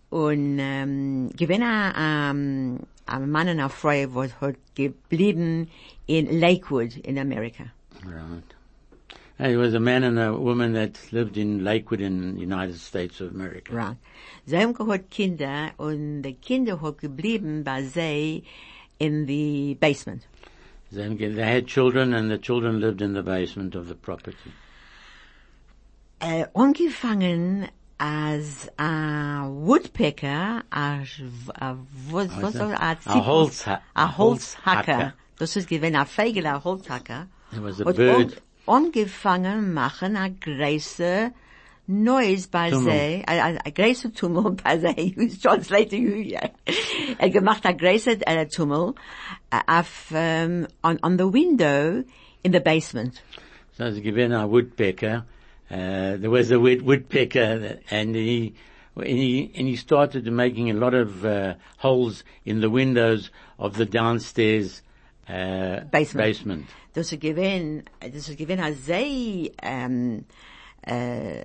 Und 0.10 0.60
ähm, 0.60 1.29
gewinn 1.36 1.63
ein, 1.63 2.86
ein 3.05 3.31
Mann 3.31 3.49
und 3.49 3.60
eine 3.60 3.69
Frau, 3.69 4.13
was 4.13 4.39
hat 4.41 4.55
geblieben 4.75 5.69
in 6.05 6.39
Lakewood 6.39 6.97
in 6.97 7.17
Amerika. 7.17 7.71
Right. 8.05 8.43
He 9.41 9.58
was 9.58 9.73
a 9.73 9.80
man 9.80 10.04
and 10.04 10.19
a 10.19 10.34
woman 10.34 10.73
that 10.73 10.99
lived 11.12 11.36
in 11.36 11.63
Lakewood 11.63 11.99
in 11.99 12.36
the 12.36 12.41
United 12.41 12.80
States 12.80 13.19
of 13.21 13.34
America. 13.34 13.73
Right. 13.73 13.97
Sie 14.45 14.56
haben 14.56 14.73
gehabt 14.73 15.10
Kinder 15.10 15.71
und 15.77 16.21
die 16.21 16.34
Kinder 16.36 16.80
hat 16.80 16.99
geblieben 16.99 17.63
bei 17.63 17.82
sie 17.84 18.43
in 18.99 19.25
the 19.25 19.75
basement. 19.80 20.27
Then 20.91 21.17
They 21.17 21.43
had 21.43 21.65
children 21.65 22.13
and 22.13 22.30
the 22.30 22.38
children 22.38 22.80
lived 22.80 23.01
in 23.01 23.13
the 23.13 23.23
basement 23.23 23.73
of 23.75 23.88
the 23.88 23.95
property. 23.95 24.51
Uh, 26.21 26.43
äh, 26.43 26.47
angefangen 26.54 27.67
als 27.97 28.69
a 28.77 29.47
Woodpecker, 29.49 30.63
a, 30.71 31.04
a, 31.56 31.77
was, 32.12 32.30
was 32.41 32.54
soll, 32.54 32.73
a, 32.73 32.91
A 32.91 32.95
Zipfel- 32.95 33.80
a 33.95 34.08
Holzhacker. 34.08 34.17
Holzhacker. 34.17 35.13
Das 35.39 35.56
ist 35.56 35.67
gewesen 35.67 35.95
a 35.95 36.06
Fegel, 36.06 36.45
a 36.45 36.63
Holzhacker. 36.63 37.27
There 37.51 37.63
was 37.63 37.80
a 37.82 37.86
bird. 37.86 38.39
An- 38.71 38.86
angefangen 38.86 39.73
machen 39.73 40.15
a 40.15 40.29
große 40.29 41.31
Noise 41.88 42.47
bei 42.49 42.71
sie, 42.71 43.23
a, 43.27 43.57
a, 43.65 43.69
große 43.69 44.13
Tummel 44.13 44.51
bei 44.51 44.77
sie, 44.77 45.13
who's 45.15 45.39
translating 45.39 46.07
who, 46.07 46.15
yeah. 46.15 46.49
Er 47.17 47.29
gemacht 47.29 47.65
a 47.65 47.73
große 47.73 48.21
uh, 48.25 48.45
Tummel 48.45 48.95
auf, 49.67 50.12
um, 50.12 50.67
on, 50.84 50.99
on 51.03 51.17
the 51.17 51.27
window 51.27 52.03
in 52.43 52.53
the 52.53 52.62
basement. 52.62 53.21
So 53.73 53.86
as 53.86 53.99
given 53.99 54.31
a 54.31 54.47
woodpecker, 54.47 55.25
uh, 55.69 56.17
there 56.17 56.29
was 56.29 56.51
a 56.51 56.60
wood, 56.60 56.81
woodpecker 56.81 57.79
and 57.89 58.15
he, 58.15 58.53
and 58.95 59.05
he, 59.07 59.51
and 59.55 59.67
he 59.67 59.75
started 59.75 60.31
making 60.31 60.69
a 60.69 60.73
lot 60.73 60.93
of, 60.93 61.25
uh, 61.25 61.55
holes 61.77 62.23
in 62.45 62.62
the 62.62 62.69
windows 62.69 63.31
of 63.60 63.75
the 63.75 63.86
downstairs, 63.86 64.81
uh, 65.31 65.85
Basement. 65.91 66.27
basement. 66.27 66.65
Das 66.93 67.11
ist 67.11 67.21
gewesen, 67.21 67.83
das 67.99 68.27
ist 68.27 68.37
gewesen, 68.37 68.61
als 68.61 68.85
sie, 68.85 69.51
ähm, 69.61 70.25
äh, 70.81 71.43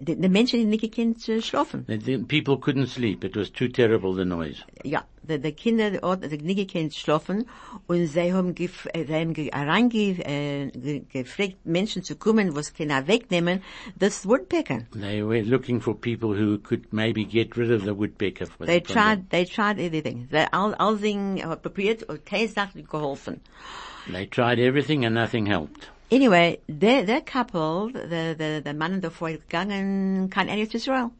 die, 0.00 0.16
die 0.16 0.28
Menschen, 0.28 0.60
die 0.60 0.66
nicht 0.66 0.82
gekannt 0.82 1.28
äh, 1.28 1.40
schlafen. 1.40 1.84
The, 1.86 1.98
the 1.98 2.18
people 2.18 2.56
couldn't 2.56 2.88
sleep. 2.88 3.24
It 3.24 3.36
was 3.36 3.50
too 3.50 3.68
terrible, 3.68 4.14
the 4.14 4.24
noise. 4.24 4.62
Ja, 4.84 5.04
die, 5.22 5.38
die 5.38 5.52
Kinder, 5.52 5.90
die 5.90 6.38
nicht 6.38 6.72
gekannt 6.72 6.94
schlafen 6.94 7.46
und 7.86 8.06
sie 8.06 8.32
haben, 8.32 8.54
gef, 8.54 8.86
eh, 8.92 9.04
sie 9.04 9.14
haben 9.14 9.34
äh, 9.34 10.70
ge, 10.70 11.02
gefragt, 11.12 11.56
eh, 11.64 11.70
Menschen 11.70 12.02
zu 12.02 12.16
kommen, 12.16 12.54
was 12.54 12.74
können 12.74 13.06
wegnehmen, 13.06 13.62
das 13.98 14.26
Woodpecker. 14.26 14.86
They 14.92 15.22
were 15.22 15.42
looking 15.42 15.80
for 15.80 15.94
people 15.94 16.34
who 16.34 16.58
could 16.58 16.92
maybe 16.92 17.24
get 17.24 17.56
rid 17.56 17.70
of 17.70 17.84
the 17.84 17.96
woodpecker. 17.96 18.46
for 18.46 18.66
They 18.66 18.80
the 18.80 18.92
tried, 18.92 19.30
they 19.30 19.44
tried 19.44 19.78
everything. 19.78 20.28
They, 20.30 20.46
all, 20.52 20.74
all 20.78 20.96
thing 20.96 21.38
eh, 21.38 21.56
probiert 21.56 22.02
und 22.04 22.24
keine 22.24 22.48
Sache 22.48 22.82
geholfen. 22.82 23.40
They 24.10 24.26
tried 24.26 24.58
everything 24.58 25.04
and 25.04 25.14
nothing 25.14 25.46
helped. 25.46 25.90
Anyway, 26.10 26.58
der, 26.68 27.04
der 27.04 27.20
Couple, 27.22 27.92
der, 28.08 28.34
der, 28.36 28.60
der 28.60 28.74
Mann 28.74 29.00
der 29.00 29.10
Frau 29.10 29.26
gegangen, 29.26 30.30
kein 30.30 30.48
Eretz 30.48 30.74
Israel. 30.74 31.10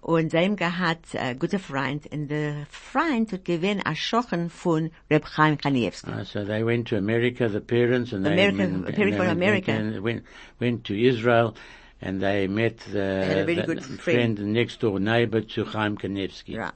Und 0.00 0.30
sie 0.30 0.38
haben 0.38 0.56
gehabt, 0.56 1.14
äh, 1.14 1.34
gute 1.34 1.58
Freund, 1.58 2.06
und 2.12 2.28
der 2.28 2.66
Freund 2.70 3.32
hat 3.32 3.44
gewinn 3.44 3.80
a 3.84 3.94
Schochen 3.94 4.48
von 4.50 4.90
Reb 5.10 5.24
Chaim 5.26 5.58
Kanievsky. 5.58 6.10
Uh, 6.10 6.24
so 6.24 6.44
they 6.44 6.64
went 6.64 6.88
to 6.88 6.96
America, 6.96 7.48
the 7.48 7.60
parents, 7.60 8.12
and 8.12 8.24
they 8.24 8.32
America- 8.32 8.62
and- 8.62 8.86
and 8.86 8.94
parents 8.94 9.16
they 9.18 9.26
went- 9.26 9.32
America. 9.32 9.72
and 9.72 10.02
went, 10.02 10.22
went 10.60 10.84
to 10.84 10.94
Israel, 10.94 11.54
and 12.00 12.20
they 12.20 12.46
met 12.46 12.78
the, 12.92 13.42
a 13.42 13.44
very 13.44 13.54
the 13.56 13.62
good 13.66 13.82
friend. 13.82 14.38
next 14.52 14.80
door 14.80 15.00
neighbor 15.00 15.40
to 15.40 15.64
Chaim 15.64 15.96
Kanievsky. 15.98 16.52
Ja. 16.54 16.72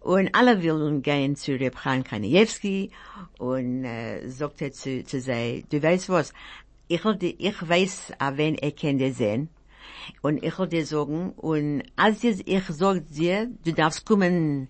Und 0.00 0.34
alle 0.34 0.62
wollen 0.62 1.02
gehen 1.02 1.36
zu 1.36 1.52
Reb 1.52 1.76
Chaim 1.76 2.04
und 3.38 3.84
äh, 3.84 4.28
sagt 4.28 4.62
er 4.62 4.72
zu, 4.72 5.04
zu 5.04 5.20
sie, 5.20 5.64
du 5.70 5.82
weißt 5.82 6.08
was, 6.08 6.32
ich, 6.88 7.04
will 7.04 7.18
ich 7.20 7.68
weiß, 7.68 8.12
a 8.18 8.36
wen 8.36 8.56
er 8.56 8.70
kennt 8.72 9.00
dir 9.00 9.12
sehen 9.12 9.48
und 10.22 10.42
ich 10.42 10.58
will 10.58 10.68
dir 10.68 10.86
sagen, 10.86 11.32
und 11.36 11.82
als 11.96 12.22
ich, 12.24 12.46
ich 12.46 12.64
sag 12.68 13.08
dir, 13.08 13.50
du 13.64 13.72
darfst 13.72 14.06
kommen, 14.06 14.68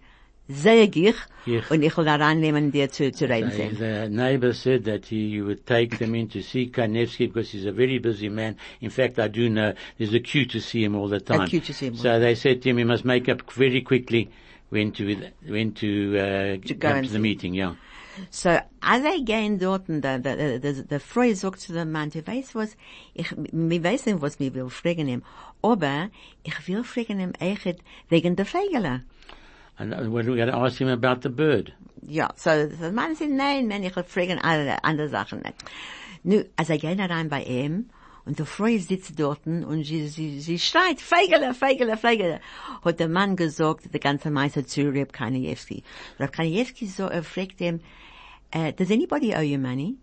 sehe 0.48 0.84
ich, 0.84 1.14
Ich. 1.44 1.70
und 1.70 1.82
ich 1.82 1.96
will 1.96 2.04
da 2.04 2.16
reinnehmen, 2.16 2.70
dir 2.72 2.90
zu, 2.90 3.10
zu 3.12 3.28
reden 3.28 3.50
The, 3.50 3.56
sehen. 3.56 3.76
the 3.76 4.08
neighbor 4.08 4.52
said 4.54 4.84
that 4.84 5.06
he 5.06 5.42
would 5.42 5.66
take 5.66 5.98
them 5.98 6.14
in 6.14 6.28
to 6.30 6.40
see 6.40 6.70
Kanevsky 6.70 7.26
because 7.26 7.50
he's 7.50 7.66
a 7.66 7.72
very 7.72 7.98
busy 7.98 8.28
man. 8.28 8.56
In 8.80 8.90
fact, 8.90 9.18
I 9.18 9.28
do 9.28 9.48
know 9.48 9.74
there's 9.98 10.14
a 10.14 10.20
queue 10.20 10.46
to 10.46 10.60
see 10.60 10.84
him 10.84 10.94
all 10.94 11.08
the 11.08 11.20
time. 11.20 11.46
queue 11.48 11.60
to 11.60 11.72
see 11.74 11.86
him. 11.86 11.96
So 11.96 12.18
they 12.20 12.34
said 12.34 12.62
to 12.62 12.70
him, 12.70 12.78
he 12.78 12.84
must 12.84 13.04
make 13.04 13.28
up 13.28 13.42
very 13.52 13.82
quickly 13.82 14.30
when 14.70 14.92
to, 14.92 15.16
when 15.46 15.72
to, 15.74 16.18
uh, 16.18 16.66
To 16.66 16.74
go 16.74 17.00
to 17.00 17.08
the 17.08 17.18
meeting, 17.18 17.54
yeah. 17.54 17.74
So, 18.30 18.58
als 18.80 19.04
er 19.04 19.22
gehen 19.24 19.58
dort, 19.58 19.88
und 19.88 20.00
der, 20.00 20.18
der, 20.18 20.58
der, 20.58 20.72
der 20.72 21.00
Frau 21.00 21.32
sagt 21.34 21.60
zu 21.60 21.72
dem 21.72 21.92
Mann, 21.92 22.10
du 22.10 22.26
weißt 22.26 22.54
was, 22.54 22.76
ich, 23.14 23.34
mir 23.52 23.84
weiß 23.84 24.06
nicht, 24.06 24.20
was 24.22 24.38
mir 24.38 24.54
will 24.54 24.70
fragen 24.70 25.08
ihm, 25.08 25.22
aber 25.62 26.08
ich 26.42 26.66
will 26.66 26.82
fragen 26.82 27.20
ihm 27.20 27.32
echt 27.38 27.78
wegen 28.08 28.36
der 28.36 28.46
Fegele. 28.46 29.02
And 29.78 29.92
we're 29.92 30.24
going 30.24 30.48
to 30.48 30.56
ask 30.56 30.78
him 30.78 30.88
about 30.88 31.20
the 31.22 31.28
bird. 31.28 31.74
Ja, 32.06 32.32
so, 32.36 32.50
der 32.50 32.92
Mann 32.92 33.14
sagt, 33.14 33.30
nein, 33.30 33.68
nein, 33.68 33.82
ich 33.82 33.94
will 33.94 34.04
fragen 34.04 34.38
alle 34.38 34.82
andere 34.82 35.08
Sachen 35.10 35.40
nicht. 35.40 35.56
Nu, 36.22 36.42
als 36.56 36.70
er 36.70 36.78
gehen 36.78 37.00
rein 37.00 37.28
bei 37.28 37.42
ihm, 37.42 37.90
und 38.26 38.40
der 38.40 38.46
Frau 38.46 38.76
sitzt 38.76 39.18
dort 39.18 39.46
und 39.46 39.84
sie, 39.84 40.08
sie, 40.08 40.40
sie 40.40 40.58
schreit, 40.58 41.00
Feigele, 41.00 41.54
Feigele, 41.54 41.96
Feigele. 41.96 42.40
Hat 42.84 42.98
der 42.98 43.08
Mann 43.08 43.36
gesagt, 43.36 43.92
der 43.92 44.00
ganze 44.00 44.30
Meister 44.30 44.66
zu 44.66 44.90
Reb 44.90 45.12
Kanievsky. 45.12 45.84
Reb 46.18 46.32
Kanievsky 46.32 46.86
so, 46.86 47.04
er 47.04 47.22
fragt 47.22 47.60
ihm, 47.60 47.80
uh, 48.52 48.72
does 48.72 48.90
anybody 48.90 49.32
owe 49.32 49.42
you 49.42 49.58
money? 49.58 49.94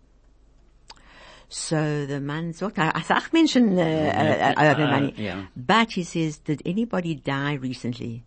So 1.50 2.06
the 2.06 2.18
man 2.20 2.54
sagt, 2.54 2.78
I 2.78 3.02
sag 3.02 3.30
Menschen, 3.32 3.76
uh, 3.76 3.82
uh, 3.82 4.54
owe 4.56 4.78
me 4.78 4.86
money. 4.86 5.14
yeah. 5.18 5.42
But 5.54 5.92
he 5.92 6.02
says, 6.02 6.38
did 6.38 6.62
anybody 6.64 7.16
die 7.16 7.54
recently? 7.54 8.24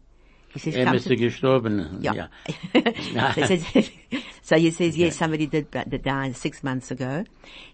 He 0.49 0.59
says, 0.59 0.75
Er 0.75 0.91
müsste 0.91 1.15
gestorben. 1.17 1.97
yeah. 2.01 2.27
Yeah. 2.73 3.33
so, 3.33 3.41
he 3.41 3.47
says, 3.47 3.89
so 4.43 4.55
he 4.57 4.71
says, 4.71 4.95
yes, 4.95 5.17
somebody 5.17 5.47
did, 5.47 5.71
that 5.71 6.03
died 6.03 6.35
six 6.35 6.63
months 6.63 6.91
ago. 6.91 7.25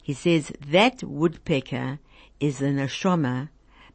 He 0.02 0.14
says, 0.14 0.54
that 0.72 1.04
woodpecker 1.04 2.00
is 2.44 2.62
an 2.62 2.76
neshama 2.76 3.48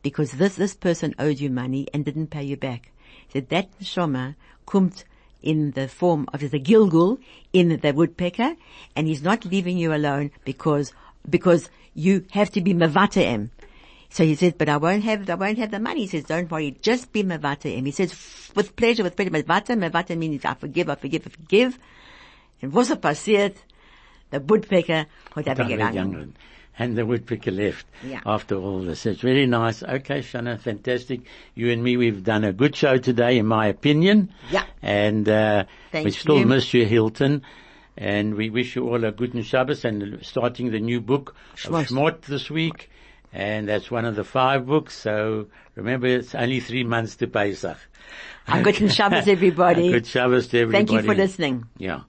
because 0.03 0.33
this, 0.33 0.57
this 0.57 0.75
person 0.75 1.15
owed 1.19 1.39
you 1.39 1.51
money 1.51 1.87
and 1.93 2.05
didn't 2.05 2.29
pay 2.29 2.43
you 2.43 2.57
back. 2.57 2.91
He 3.27 3.33
said, 3.33 3.51
that 3.51 3.69
neshama 3.79 4.37
kommt 4.67 5.05
in 5.43 5.73
the 5.73 5.87
form 5.87 6.27
of 6.33 6.41
the 6.41 6.59
gilgul 6.59 7.19
in 7.53 7.79
the 7.81 7.93
woodpecker 7.93 8.57
and 8.97 9.07
he's 9.07 9.23
not 9.23 9.45
leaving 9.45 9.77
you 9.77 9.93
alone 9.93 10.31
because, 10.45 10.95
because 11.29 11.69
you 11.95 12.25
have 12.31 12.51
to 12.53 12.63
be 12.63 12.73
mavate'em. 12.73 13.51
So 14.09 14.25
he 14.25 14.35
says, 14.35 14.55
but 14.57 14.71
I 14.71 14.79
won't 14.79 15.05
have, 15.05 15.29
I 15.29 15.35
won't 15.35 15.59
have 15.59 15.71
the 15.71 15.79
money. 15.79 16.01
He 16.01 16.07
says, 16.07 16.25
don't 16.25 16.51
worry, 16.51 16.71
just 16.81 17.13
be 17.13 17.23
mevate'em. 17.23 17.85
He 17.85 17.93
says, 17.93 18.15
with 18.55 18.75
pleasure, 18.77 19.03
with 19.03 19.15
pleasure. 19.15 19.31
Mevate, 19.31 19.77
mevate 19.77 20.17
means 20.17 20.47
I 20.47 20.55
forgive, 20.55 20.89
I 20.89 20.95
forgive, 20.95 21.27
I 21.27 21.31
forgive. 21.31 21.79
And 22.63 22.75
er 22.75 22.97
passiert? 22.97 23.57
the 24.31 24.41
woodpecker 24.41 25.07
hat 25.35 25.45
Dr. 25.45 25.65
weggegangen. 25.65 26.35
And 26.79 26.97
the 26.97 27.05
woodpecker 27.05 27.51
left 27.51 27.87
Yeah. 28.07 28.21
after 28.25 28.55
all 28.55 28.81
this. 28.81 29.05
It's 29.05 29.21
very 29.21 29.47
nice. 29.47 29.83
Okay, 29.83 30.21
Shana, 30.21 30.61
fantastic. 30.61 31.23
You 31.57 31.73
and 31.73 31.83
me, 31.83 31.97
we've 31.97 32.23
done 32.23 32.45
a 32.45 32.53
good 32.53 32.77
show 32.77 32.99
today, 32.99 33.39
in 33.39 33.47
my 33.47 33.67
opinion. 33.67 34.31
Yeah. 34.51 34.65
And, 34.81 35.29
uh, 35.29 35.65
we 35.93 36.13
still 36.13 36.39
you. 36.39 36.47
miss 36.47 36.73
you, 36.73 36.87
Hilton. 36.87 37.43
And 37.97 38.37
we 38.37 38.49
wish 38.49 38.77
you 38.77 38.89
all 38.89 39.05
a 39.05 39.11
good 39.11 39.45
Shabbos 39.45 39.85
and 39.85 40.21
starting 40.23 40.71
the 40.71 40.79
new 40.79 41.01
book 41.01 41.35
Shmos. 41.57 41.81
of 41.81 41.87
Shmot 41.89 42.21
this 42.23 42.49
week. 42.49 42.91
And 43.33 43.69
that's 43.69 43.91
one 43.91 44.05
of 44.05 44.15
the 44.15 44.25
five 44.25 44.65
books. 44.67 44.97
So 44.97 45.47
remember, 45.75 46.07
it's 46.07 46.35
only 46.35 46.61
three 46.61 46.85
months 46.85 47.17
to 47.17 47.27
Pesach. 47.27 47.77
A 48.47 48.63
guten 48.63 48.89
Shabbos, 48.89 49.27
everybody. 49.27 49.89
A 49.93 49.93
good 49.93 50.07
Shabbos 50.07 50.47
to 50.49 50.61
everybody. 50.61 50.87
Thank 50.87 50.93
you 50.93 51.07
for 51.07 51.15
listening. 51.17 51.65
Yeah. 51.77 52.03